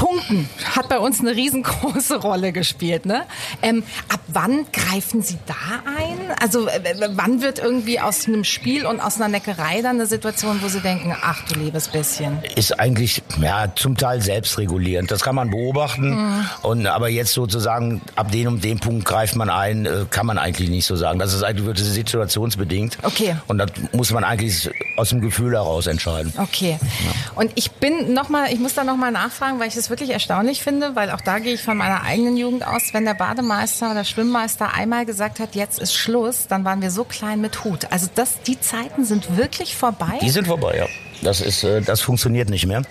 Tunken 0.00 0.48
hat 0.74 0.88
bei 0.88 0.98
uns 0.98 1.20
eine 1.20 1.36
riesengroße 1.36 2.22
Rolle 2.22 2.52
gespielt. 2.52 3.04
Ne? 3.04 3.26
Ähm, 3.60 3.82
ab 4.08 4.20
wann 4.28 4.64
greifen 4.72 5.20
Sie 5.20 5.36
da 5.44 5.54
ein? 5.84 6.34
Also 6.40 6.68
äh, 6.68 7.10
wann 7.12 7.42
wird 7.42 7.58
irgendwie 7.58 8.00
aus 8.00 8.26
einem 8.26 8.44
Spiel 8.44 8.86
und 8.86 9.00
aus 9.00 9.16
einer 9.16 9.28
Neckerei 9.28 9.82
dann 9.82 9.96
eine 9.96 10.06
Situation, 10.06 10.62
wo 10.62 10.68
Sie 10.68 10.80
denken, 10.80 11.14
ach 11.20 11.44
du 11.48 11.60
liebes 11.60 11.88
bisschen? 11.88 12.38
Ist 12.56 12.80
eigentlich 12.80 13.22
ja 13.42 13.66
zum 13.74 13.98
Teil 13.98 14.22
selbstregulierend. 14.22 15.10
Das 15.10 15.20
kann 15.20 15.34
man 15.34 15.50
beobachten. 15.50 16.14
Mhm. 16.14 16.46
Und 16.62 16.86
aber 16.86 17.10
jetzt 17.10 17.34
sozusagen 17.34 18.00
ab 18.16 18.32
dem 18.32 18.46
und 18.54 18.64
dem 18.64 18.80
Punkt 18.80 19.04
greift 19.04 19.36
man 19.36 19.50
ein, 19.50 19.84
äh, 19.84 20.06
kann 20.08 20.24
man 20.24 20.38
eigentlich 20.38 20.70
nicht 20.70 20.86
so 20.86 20.96
sagen. 20.96 21.18
Das 21.18 21.34
ist 21.34 21.42
eigentlich 21.42 21.66
wirklich 21.66 21.86
situationsbedingt. 21.86 22.96
Okay. 23.02 23.36
Und 23.48 23.58
das 23.58 23.70
muss 23.92 24.12
man 24.12 24.24
eigentlich 24.24 24.70
aus 24.96 25.10
dem 25.10 25.20
Gefühl 25.20 25.52
heraus 25.52 25.86
entscheiden. 25.86 26.32
Okay. 26.38 26.78
Ja. 26.80 27.12
Und 27.34 27.52
ich 27.56 27.70
bin 27.72 28.14
noch 28.14 28.30
mal, 28.30 28.50
ich 28.50 28.60
muss 28.60 28.72
da 28.72 28.82
noch 28.82 28.96
mal 28.96 29.10
nachfragen, 29.10 29.60
weil 29.60 29.68
ich 29.68 29.89
es 29.90 29.98
wirklich 29.98 30.10
erstaunlich 30.10 30.62
finde, 30.62 30.94
weil 30.94 31.10
auch 31.10 31.20
da 31.20 31.38
gehe 31.38 31.54
ich 31.54 31.62
von 31.62 31.76
meiner 31.76 32.02
eigenen 32.02 32.36
Jugend 32.36 32.66
aus, 32.66 32.82
wenn 32.92 33.04
der 33.04 33.14
Bademeister 33.14 33.90
oder 33.90 34.04
Schwimmmeister 34.04 34.72
einmal 34.72 35.04
gesagt 35.04 35.40
hat, 35.40 35.54
jetzt 35.54 35.78
ist 35.80 35.94
Schluss, 35.94 36.46
dann 36.46 36.64
waren 36.64 36.80
wir 36.80 36.90
so 36.90 37.04
klein 37.04 37.40
mit 37.40 37.64
Hut. 37.64 37.86
Also 37.90 38.06
das, 38.14 38.40
die 38.42 38.60
Zeiten 38.60 39.04
sind 39.04 39.36
wirklich 39.36 39.76
vorbei. 39.76 40.18
Die 40.22 40.30
sind 40.30 40.46
vorbei, 40.46 40.76
ja. 40.78 40.86
Das 41.22 41.40
ist, 41.40 41.64
äh, 41.64 41.82
das 41.82 42.00
funktioniert 42.00 42.48
nicht 42.48 42.66
mehr, 42.66 42.82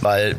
weil 0.00 0.36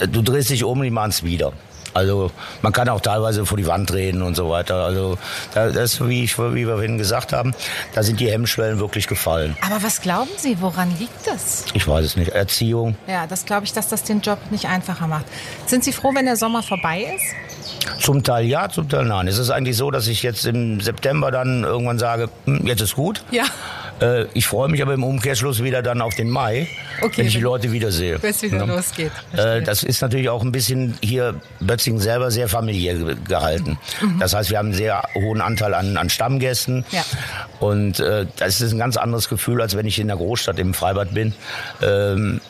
äh, 0.00 0.08
du 0.08 0.22
drehst 0.22 0.50
dich 0.50 0.64
um 0.64 0.78
und 0.78 0.84
die 0.84 0.90
machen 0.90 1.10
es 1.10 1.22
wieder. 1.22 1.52
Also 1.94 2.30
man 2.62 2.72
kann 2.72 2.88
auch 2.88 3.00
teilweise 3.00 3.46
vor 3.46 3.56
die 3.56 3.66
Wand 3.66 3.92
reden 3.92 4.22
und 4.22 4.36
so 4.36 4.50
weiter. 4.50 4.84
Also 4.84 5.18
das 5.54 6.00
wie, 6.06 6.24
ich, 6.24 6.38
wie 6.38 6.66
wir 6.66 6.74
vorhin 6.74 6.98
gesagt 6.98 7.32
haben, 7.32 7.54
da 7.94 8.02
sind 8.02 8.20
die 8.20 8.30
Hemmschwellen 8.30 8.78
wirklich 8.78 9.06
gefallen. 9.06 9.56
Aber 9.64 9.82
was 9.82 10.00
glauben 10.00 10.30
Sie, 10.36 10.60
woran 10.60 10.96
liegt 10.98 11.26
das? 11.26 11.64
Ich 11.74 11.86
weiß 11.86 12.04
es 12.04 12.16
nicht. 12.16 12.30
Erziehung. 12.30 12.96
Ja, 13.06 13.26
das 13.26 13.44
glaube 13.44 13.64
ich, 13.64 13.72
dass 13.72 13.88
das 13.88 14.02
den 14.02 14.20
Job 14.20 14.38
nicht 14.50 14.66
einfacher 14.66 15.06
macht. 15.06 15.26
Sind 15.66 15.84
Sie 15.84 15.92
froh, 15.92 16.12
wenn 16.14 16.26
der 16.26 16.36
Sommer 16.36 16.62
vorbei 16.62 17.06
ist? 17.16 18.02
Zum 18.02 18.22
Teil 18.22 18.46
ja, 18.46 18.68
zum 18.68 18.88
Teil 18.88 19.04
nein. 19.04 19.28
Es 19.28 19.38
ist 19.38 19.50
eigentlich 19.50 19.76
so, 19.76 19.90
dass 19.90 20.06
ich 20.06 20.22
jetzt 20.22 20.46
im 20.46 20.80
September 20.80 21.30
dann 21.30 21.64
irgendwann 21.64 21.98
sage, 21.98 22.28
hm, 22.46 22.66
jetzt 22.66 22.80
ist 22.80 22.96
gut. 22.96 23.22
Ja. 23.30 23.44
Äh, 24.00 24.26
ich 24.34 24.46
freue 24.46 24.68
mich 24.68 24.82
aber 24.82 24.94
im 24.94 25.04
Umkehrschluss 25.04 25.62
wieder 25.62 25.82
dann 25.82 26.00
auf 26.00 26.14
den 26.14 26.30
Mai, 26.30 26.68
okay, 27.02 27.18
wenn 27.18 27.26
ich 27.26 27.34
die 27.34 27.40
Leute 27.40 27.72
wiedersehe. 27.72 28.22
Wenn 28.22 28.30
es 28.30 28.42
wieder 28.42 28.58
ja. 28.58 28.64
losgeht. 28.64 29.12
Äh, 29.36 29.62
das 29.62 29.82
ist 29.82 30.00
natürlich 30.00 30.28
auch 30.28 30.42
ein 30.42 30.52
bisschen 30.52 30.94
hier 31.02 31.40
Bötzingen 31.60 32.00
selber 32.00 32.30
sehr 32.30 32.48
familiär 32.48 32.96
gehalten. 33.28 33.78
Mhm. 34.00 34.18
Das 34.18 34.34
heißt, 34.34 34.50
wir 34.50 34.58
haben 34.58 34.68
einen 34.68 34.74
sehr 34.74 35.02
hohen 35.14 35.40
Anteil 35.40 35.74
an, 35.74 35.96
an 35.96 36.08
Stammgästen. 36.10 36.84
Ja. 36.90 37.02
Und 37.58 38.00
äh, 38.00 38.26
das 38.36 38.60
ist 38.60 38.72
ein 38.72 38.78
ganz 38.78 38.96
anderes 38.96 39.28
Gefühl, 39.28 39.60
als 39.60 39.76
wenn 39.76 39.86
ich 39.86 39.98
in 39.98 40.08
der 40.08 40.16
Großstadt 40.16 40.58
im 40.58 40.74
Freibad 40.74 41.14
bin. 41.14 41.34
Ähm, 41.82 42.40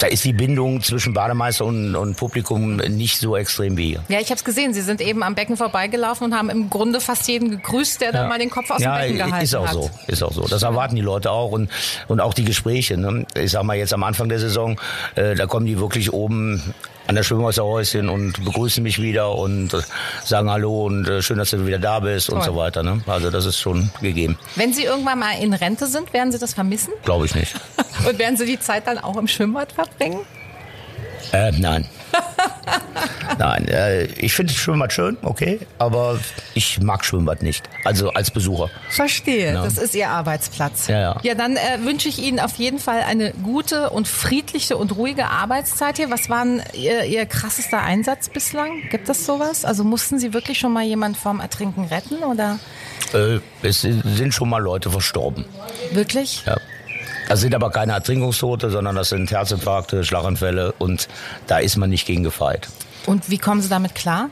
da 0.00 0.06
ist 0.06 0.24
die 0.24 0.32
Bindung 0.32 0.82
zwischen 0.82 1.12
Bademeister 1.12 1.66
und, 1.66 1.94
und 1.94 2.16
Publikum 2.16 2.76
nicht 2.76 3.18
so 3.18 3.36
extrem 3.36 3.76
wie 3.76 3.88
hier. 3.88 4.04
Ja, 4.08 4.18
ich 4.18 4.30
habe 4.30 4.36
es 4.36 4.44
gesehen. 4.44 4.72
Sie 4.72 4.80
sind 4.80 5.00
eben 5.00 5.22
am 5.22 5.34
Becken 5.34 5.56
vorbeigelaufen 5.56 6.26
und 6.26 6.34
haben 6.34 6.48
im 6.48 6.70
Grunde 6.70 7.00
fast 7.00 7.28
jeden 7.28 7.50
gegrüßt, 7.50 8.00
der 8.00 8.12
ja. 8.12 8.22
da 8.22 8.28
mal 8.28 8.38
den 8.38 8.50
Kopf 8.50 8.70
aus 8.70 8.80
ja, 8.80 8.96
dem 8.96 9.02
Becken 9.02 9.16
gehalten 9.16 9.36
hat. 9.36 9.42
ist 9.42 9.54
auch 9.54 9.66
hat. 9.66 9.74
so, 9.74 9.90
ist 10.06 10.22
auch 10.22 10.32
so. 10.32 10.48
Das 10.48 10.62
erwarten 10.62 10.96
die 10.96 11.02
Leute 11.02 11.30
auch 11.30 11.52
und 11.52 11.70
und 12.08 12.20
auch 12.20 12.32
die 12.32 12.44
Gespräche. 12.44 12.96
Ne? 12.96 13.26
Ich 13.34 13.50
sag 13.50 13.62
mal 13.62 13.76
jetzt 13.76 13.92
am 13.92 14.02
Anfang 14.02 14.28
der 14.28 14.38
Saison, 14.38 14.80
äh, 15.16 15.34
da 15.34 15.46
kommen 15.46 15.66
die 15.66 15.78
wirklich 15.78 16.12
oben 16.12 16.74
an 17.10 17.16
der 17.16 17.24
Schwimmhäuserhäuschen 17.24 18.08
und 18.08 18.44
begrüßen 18.44 18.84
mich 18.84 19.02
wieder 19.02 19.34
und 19.34 19.74
äh, 19.74 19.80
sagen 20.24 20.48
Hallo 20.48 20.86
und 20.86 21.08
äh, 21.08 21.22
schön, 21.22 21.38
dass 21.38 21.50
du 21.50 21.66
wieder 21.66 21.80
da 21.80 21.98
bist 21.98 22.28
Toll. 22.28 22.38
und 22.38 22.44
so 22.44 22.54
weiter. 22.54 22.84
Ne? 22.84 23.02
Also 23.04 23.30
das 23.30 23.46
ist 23.46 23.58
schon 23.58 23.90
gegeben. 24.00 24.38
Wenn 24.54 24.72
Sie 24.72 24.84
irgendwann 24.84 25.18
mal 25.18 25.32
in 25.32 25.52
Rente 25.52 25.88
sind, 25.88 26.12
werden 26.12 26.30
Sie 26.30 26.38
das 26.38 26.54
vermissen? 26.54 26.92
Glaube 27.02 27.26
ich 27.26 27.34
nicht. 27.34 27.56
und 28.08 28.16
werden 28.20 28.36
Sie 28.36 28.46
die 28.46 28.60
Zeit 28.60 28.86
dann 28.86 28.98
auch 28.98 29.16
im 29.16 29.26
Schwimmbad 29.26 29.72
verbringen? 29.72 30.20
Äh, 31.32 31.50
nein. 31.58 31.88
Nein, 33.38 33.68
äh, 33.68 34.04
ich 34.04 34.34
finde 34.34 34.52
Schwimmbad 34.52 34.92
schön, 34.92 35.16
okay, 35.22 35.60
aber 35.78 36.18
ich 36.54 36.80
mag 36.80 37.04
Schwimmbad 37.04 37.42
nicht. 37.42 37.68
Also 37.84 38.10
als 38.10 38.30
Besucher. 38.30 38.68
Verstehe, 38.90 39.54
ja. 39.54 39.62
das 39.62 39.78
ist 39.78 39.94
Ihr 39.94 40.10
Arbeitsplatz. 40.10 40.88
Ja, 40.88 41.00
ja. 41.00 41.20
ja 41.22 41.34
dann 41.34 41.56
äh, 41.56 41.84
wünsche 41.84 42.08
ich 42.08 42.18
Ihnen 42.18 42.40
auf 42.40 42.56
jeden 42.56 42.78
Fall 42.78 43.02
eine 43.02 43.32
gute 43.32 43.90
und 43.90 44.08
friedliche 44.08 44.76
und 44.76 44.96
ruhige 44.96 45.26
Arbeitszeit 45.26 45.96
hier. 45.96 46.10
Was 46.10 46.28
war 46.28 46.44
Ihr, 46.74 47.04
Ihr 47.04 47.26
krassester 47.26 47.80
Einsatz 47.80 48.28
bislang? 48.28 48.82
Gibt 48.90 49.08
es 49.08 49.26
sowas? 49.26 49.64
Also 49.64 49.84
mussten 49.84 50.18
Sie 50.18 50.32
wirklich 50.32 50.58
schon 50.58 50.72
mal 50.72 50.84
jemanden 50.84 51.18
vorm 51.18 51.40
Ertrinken 51.40 51.84
retten 51.84 52.22
oder? 52.22 52.58
Äh, 53.12 53.40
es 53.62 53.82
sind 53.82 54.34
schon 54.34 54.48
mal 54.48 54.62
Leute 54.62 54.90
verstorben. 54.90 55.44
Wirklich? 55.92 56.44
Ja. 56.46 56.56
Das 57.30 57.42
sind 57.42 57.54
aber 57.54 57.70
keine 57.70 57.92
Ertrinkungstote, 57.92 58.70
sondern 58.70 58.96
das 58.96 59.10
sind 59.10 59.30
Herzinfarkte, 59.30 60.02
Schlaganfälle 60.02 60.72
und 60.80 61.06
da 61.46 61.58
ist 61.58 61.76
man 61.76 61.88
nicht 61.88 62.04
gegen 62.04 62.24
gefeit. 62.24 62.68
Und 63.06 63.30
wie 63.30 63.38
kommen 63.38 63.62
Sie 63.62 63.68
damit 63.68 63.94
klar? 63.94 64.30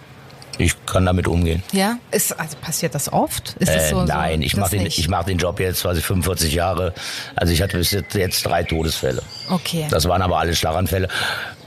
Ich 0.59 0.75
kann 0.85 1.07
damit 1.07 1.29
umgehen. 1.29 1.63
Ja, 1.71 1.99
ist, 2.11 2.37
also 2.41 2.57
passiert 2.61 2.97
das 2.97 3.13
oft? 3.13 3.55
Ist 3.61 3.73
das 3.73 3.85
äh, 3.85 3.91
so, 3.91 4.03
nein, 4.03 4.43
ich 4.43 4.57
mache 4.57 4.71
den, 4.71 4.87
ich 4.87 5.09
mach 5.09 5.23
den 5.23 5.39
Job 5.39 5.61
jetzt 5.61 5.83
quasi 5.83 6.03
45 6.03 6.53
Jahre. 6.53 6.93
Also 7.37 7.53
ich 7.53 7.63
hatte 7.63 7.79
bis 7.79 7.93
jetzt 7.93 8.45
drei 8.45 8.65
Todesfälle. 8.65 9.23
Okay. 9.49 9.87
Das 9.91 10.09
waren 10.09 10.21
aber 10.21 10.41
alle 10.41 10.57
Schlaganfälle. 10.57 11.07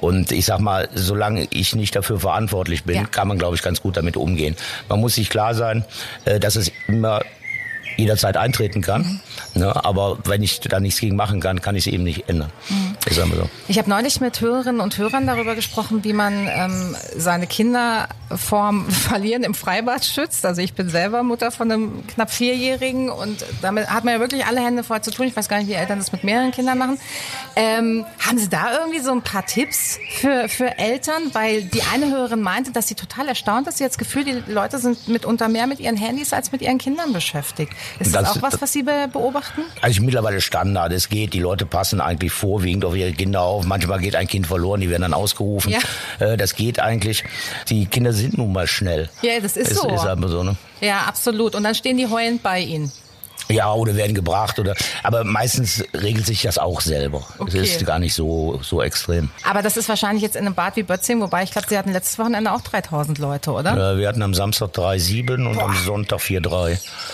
Und 0.01 0.33
ich 0.33 0.43
sag 0.43 0.59
mal, 0.59 0.89
solange 0.93 1.47
ich 1.49 1.73
nicht 1.75 1.95
dafür 1.95 2.19
verantwortlich 2.19 2.83
bin, 2.83 2.97
ja. 2.97 3.05
kann 3.05 3.29
man, 3.29 3.37
glaube 3.37 3.55
ich, 3.55 3.61
ganz 3.61 3.81
gut 3.81 3.95
damit 3.95 4.17
umgehen. 4.17 4.57
Man 4.89 4.99
muss 4.99 5.15
sich 5.15 5.29
klar 5.29 5.55
sein, 5.55 5.85
äh, 6.25 6.41
dass 6.41 6.57
es 6.57 6.73
immer 6.89 7.21
jederzeit 8.01 8.37
eintreten 8.37 8.81
kann. 8.81 9.01
Mhm. 9.53 9.61
Ne, 9.61 9.85
aber 9.85 10.17
wenn 10.25 10.43
ich 10.43 10.59
da 10.59 10.79
nichts 10.79 10.99
gegen 10.99 11.15
machen 11.15 11.39
kann, 11.39 11.61
kann 11.61 11.75
ich 11.75 11.87
es 11.87 11.93
eben 11.93 12.03
nicht 12.03 12.27
ändern. 12.27 12.51
Mhm. 12.69 12.90
Ich, 13.11 13.17
so. 13.17 13.49
ich 13.67 13.77
habe 13.77 13.89
neulich 13.89 14.21
mit 14.21 14.39
Hörerinnen 14.41 14.81
und 14.81 14.97
Hörern 14.97 15.27
darüber 15.27 15.55
gesprochen, 15.55 16.03
wie 16.03 16.13
man 16.13 16.47
ähm, 16.47 16.95
seine 17.15 17.47
Kinder 17.47 18.07
vorm 18.35 18.89
Verlieren 18.89 19.43
im 19.43 19.53
Freibad 19.53 20.05
schützt. 20.05 20.45
Also 20.45 20.61
ich 20.61 20.73
bin 20.73 20.89
selber 20.89 21.23
Mutter 21.23 21.51
von 21.51 21.71
einem 21.71 22.07
knapp 22.07 22.31
Vierjährigen 22.31 23.09
und 23.09 23.45
damit 23.61 23.89
hat 23.89 24.03
man 24.03 24.15
ja 24.15 24.19
wirklich 24.19 24.45
alle 24.45 24.63
Hände 24.63 24.83
voll 24.83 25.01
zu 25.01 25.11
tun. 25.11 25.27
Ich 25.27 25.35
weiß 25.35 25.49
gar 25.49 25.57
nicht, 25.57 25.67
wie 25.67 25.73
Eltern 25.73 25.99
das 25.99 26.11
mit 26.11 26.23
mehreren 26.23 26.51
Kindern 26.51 26.77
machen. 26.77 26.99
Ähm, 27.55 28.05
haben 28.19 28.37
Sie 28.37 28.49
da 28.49 28.79
irgendwie 28.79 28.99
so 28.99 29.11
ein 29.11 29.21
paar 29.21 29.45
Tipps 29.45 29.99
für, 30.19 30.47
für 30.49 30.77
Eltern? 30.77 31.33
Weil 31.33 31.63
die 31.63 31.81
eine 31.93 32.11
Hörerin 32.11 32.41
meinte, 32.41 32.71
dass 32.71 32.87
sie 32.87 32.95
total 32.95 33.27
erstaunt 33.27 33.67
ist. 33.67 33.77
Sie 33.77 33.83
hat 33.83 33.91
das 33.91 33.97
Gefühl, 33.97 34.23
die 34.23 34.51
Leute 34.51 34.77
sind 34.77 35.07
mitunter 35.07 35.49
mehr 35.49 35.67
mit 35.67 35.79
ihren 35.79 35.97
Handys 35.97 36.33
als 36.33 36.51
mit 36.51 36.61
ihren 36.61 36.77
Kindern 36.77 37.13
beschäftigt. 37.13 37.73
Ist 37.99 38.15
das, 38.15 38.23
das 38.23 38.37
auch 38.37 38.41
was, 38.41 38.61
was 38.61 38.71
Sie 38.73 38.83
beobachten? 38.83 39.61
Also 39.81 40.01
mittlerweile 40.01 40.41
Standard. 40.41 40.91
Es 40.91 41.09
geht. 41.09 41.33
Die 41.33 41.39
Leute 41.39 41.65
passen 41.65 42.01
eigentlich 42.01 42.31
vorwiegend 42.31 42.85
auf 42.85 42.95
ihre 43.01 43.13
Kinder 43.13 43.41
auf. 43.41 43.65
Manchmal 43.65 43.99
geht 43.99 44.15
ein 44.15 44.27
Kind 44.27 44.47
verloren, 44.47 44.81
die 44.81 44.89
werden 44.89 45.03
dann 45.03 45.13
ausgerufen. 45.13 45.71
Ja. 45.71 45.79
Äh, 46.19 46.37
das 46.37 46.55
geht 46.55 46.79
eigentlich. 46.79 47.23
Die 47.69 47.85
Kinder 47.85 48.13
sind 48.13 48.37
nun 48.37 48.53
mal 48.53 48.67
schnell. 48.67 49.09
Ja, 49.21 49.39
das 49.39 49.57
ist 49.57 49.71
es, 49.71 49.77
so. 49.81 49.89
Ist 49.89 50.05
aber 50.05 50.27
so 50.27 50.43
ne? 50.43 50.55
Ja, 50.79 51.01
absolut. 51.01 51.55
Und 51.55 51.63
dann 51.63 51.75
stehen 51.75 51.97
die 51.97 52.07
heulend 52.07 52.43
bei 52.43 52.59
Ihnen. 52.59 52.91
Ja, 53.51 53.73
oder 53.73 53.95
werden 53.95 54.15
gebracht 54.15 54.59
oder 54.59 54.75
aber 55.03 55.23
meistens 55.23 55.83
regelt 55.93 56.25
sich 56.25 56.41
das 56.41 56.57
auch 56.57 56.81
selber. 56.81 57.23
Okay. 57.37 57.59
Es 57.59 57.75
ist 57.75 57.85
gar 57.85 57.99
nicht 57.99 58.13
so 58.13 58.59
so 58.63 58.81
extrem. 58.81 59.29
Aber 59.43 59.61
das 59.61 59.77
ist 59.77 59.89
wahrscheinlich 59.89 60.23
jetzt 60.23 60.35
in 60.35 60.45
einem 60.45 60.55
Bad 60.55 60.75
wie 60.75 60.83
Bötzing, 60.83 61.21
wobei 61.21 61.43
ich 61.43 61.51
glaube, 61.51 61.67
Sie 61.69 61.77
hatten 61.77 61.91
letztes 61.91 62.19
Wochenende 62.19 62.51
auch 62.51 62.61
3000 62.61 63.17
Leute, 63.17 63.51
oder? 63.51 63.75
Ja, 63.75 63.97
wir 63.97 64.07
hatten 64.07 64.21
am 64.21 64.33
Samstag 64.33 64.69
3,7 64.71 65.45
und 65.45 65.55
Boah. 65.55 65.63
am 65.65 65.75
Sonntag 65.75 66.19
4,3. 66.19 66.71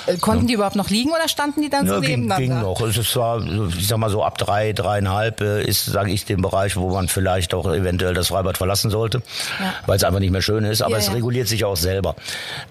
Äh, 0.08 0.17
konnten 0.17 0.43
ja. 0.43 0.47
die 0.47 0.54
überhaupt 0.54 0.76
noch 0.76 0.89
liegen 0.89 1.12
oder 1.12 1.28
standen 1.28 1.62
die 1.62 1.69
dann 1.69 1.86
ja, 1.86 1.95
so 1.95 2.02
ging, 2.02 2.21
nebeneinander? 2.21 2.38
ging 2.38 2.62
noch. 2.62 2.82
Es 2.82 3.15
war, 3.15 3.41
ich 3.78 3.88
sag 3.88 3.97
mal 3.97 4.10
so 4.10 4.23
ab 4.23 4.38
drei, 4.38 4.73
dreieinhalb 4.73 5.41
äh, 5.41 5.63
ist, 5.63 5.86
sage 5.86 6.12
ich, 6.12 6.26
den 6.26 6.41
Bereich, 6.41 6.76
wo 6.76 6.89
man 6.89 7.08
vielleicht 7.08 7.54
auch 7.54 7.65
eventuell 7.71 8.13
das 8.13 8.28
Freibad 8.28 8.58
verlassen 8.58 8.89
sollte, 8.89 9.21
ja. 9.60 9.73
weil 9.86 9.97
es 9.97 10.04
einfach 10.04 10.19
nicht 10.19 10.32
mehr 10.32 10.41
schön 10.41 10.63
ist. 10.63 10.82
Aber 10.82 10.97
es 10.97 11.12
reguliert 11.12 11.47
sich 11.47 11.65
auch 11.65 11.78
selber. 11.78 12.15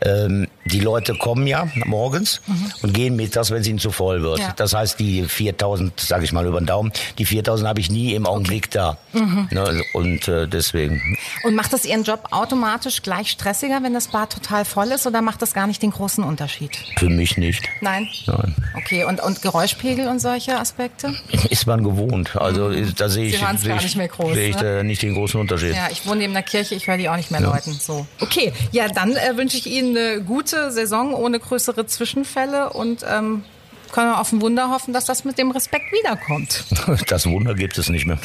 Ähm, 0.01 0.49
die 0.65 0.81
Leute 0.81 1.15
kommen 1.15 1.47
ja 1.47 1.69
morgens 1.85 2.41
mhm. 2.47 2.73
und 2.83 2.95
gehen 2.95 3.17
mittags, 3.17 3.51
wenn 3.57 3.63
es 3.63 3.69
ihnen 3.69 3.79
zu 3.79 3.91
voll 3.91 4.23
wird. 4.23 4.39
Ja. 4.39 4.53
Das 4.55 4.75
heißt, 4.75 4.99
die 5.01 5.25
4000, 5.25 5.99
sage 5.99 6.25
ich 6.25 6.33
mal 6.33 6.45
über 6.45 6.61
den 6.61 6.67
Daumen, 6.67 6.93
die 7.17 7.25
4000 7.25 7.67
habe 7.67 7.81
ich 7.81 7.91
nie 7.91 8.13
im 8.13 8.27
Augenblick 8.27 8.71
da. 8.71 8.99
Mhm. 9.15 9.49
Ne, 9.51 9.83
und 9.95 10.29
äh, 10.29 10.47
deswegen. 10.47 11.17
Und 11.43 11.55
macht 11.55 11.73
das 11.73 11.87
Ihren 11.87 12.05
Job 12.05 12.29
automatisch 12.33 13.01
gleich 13.01 13.31
stressiger, 13.31 13.83
wenn 13.83 13.95
das 13.95 14.09
Bad 14.09 14.35
total 14.35 14.67
voll 14.67 14.89
ist 14.89 15.07
oder 15.07 15.23
macht 15.23 15.41
das 15.41 15.55
gar 15.55 15.67
nicht 15.67 15.83
den 15.83 15.91
großen 15.91 16.23
Unterschied? 16.23 16.77
Für 16.99 17.09
mich 17.09 17.39
nicht. 17.39 17.67
Nein? 17.81 18.07
Nein. 18.27 18.55
Okay, 18.77 19.05
und, 19.05 19.23
und 19.23 19.41
Geräuschpegel 19.41 20.07
und 20.07 20.21
solche 20.21 20.59
Aspekte? 20.59 21.15
Ist 21.49 21.67
man 21.67 21.83
gewohnt. 21.83 22.37
Also 22.37 22.69
mhm. 22.69 22.93
da 22.97 23.09
sehe 23.09 23.27
ich, 23.27 23.39
sehe 23.39 23.75
ich, 23.77 23.83
nicht, 23.83 23.97
mehr 23.97 24.09
groß, 24.09 24.35
sehe 24.35 24.51
ich 24.51 24.61
ne? 24.61 24.85
nicht 24.85 25.01
den 25.01 25.15
großen 25.15 25.41
Unterschied. 25.41 25.75
Ja, 25.75 25.89
ich 25.91 26.07
wohne 26.07 26.19
neben 26.19 26.35
der 26.35 26.43
Kirche, 26.43 26.75
ich 26.75 26.87
höre 26.87 26.99
die 26.99 27.09
auch 27.09 27.17
nicht 27.17 27.31
mehr 27.31 27.41
ja. 27.41 27.51
läuten. 27.51 27.73
So. 27.73 28.07
Okay, 28.21 28.53
ja, 28.73 28.89
dann 28.89 29.13
äh, 29.13 29.37
wünsche 29.37 29.57
ich 29.57 29.67
Ihnen 29.67 29.97
eine 29.97 30.21
gute 30.23 30.73
Saison 30.73 31.15
ohne 31.15 31.41
größere 31.41 31.87
Zwischenfälle 31.87 32.71
und 32.71 33.05
ähm, 33.09 33.45
können 33.93 34.11
wir 34.11 34.21
auf 34.21 34.33
ein 34.33 34.41
Wunder 34.41 34.71
hoffen, 34.71 34.93
dass 34.93 35.05
das 35.05 35.25
mit 35.25 35.39
dem 35.39 35.51
Respekt 35.51 35.93
wiederkommt. 35.93 36.65
Das 37.09 37.27
Wunder 37.27 37.55
gibt 37.55 37.79
es 37.79 37.89
nicht 37.89 38.07
mehr. 38.07 38.19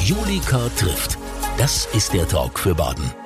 Julika 0.00 0.68
trifft. 0.76 1.18
Das 1.58 1.86
ist 1.94 2.12
der 2.12 2.26
Talk 2.28 2.58
für 2.58 2.74
Baden. 2.74 3.23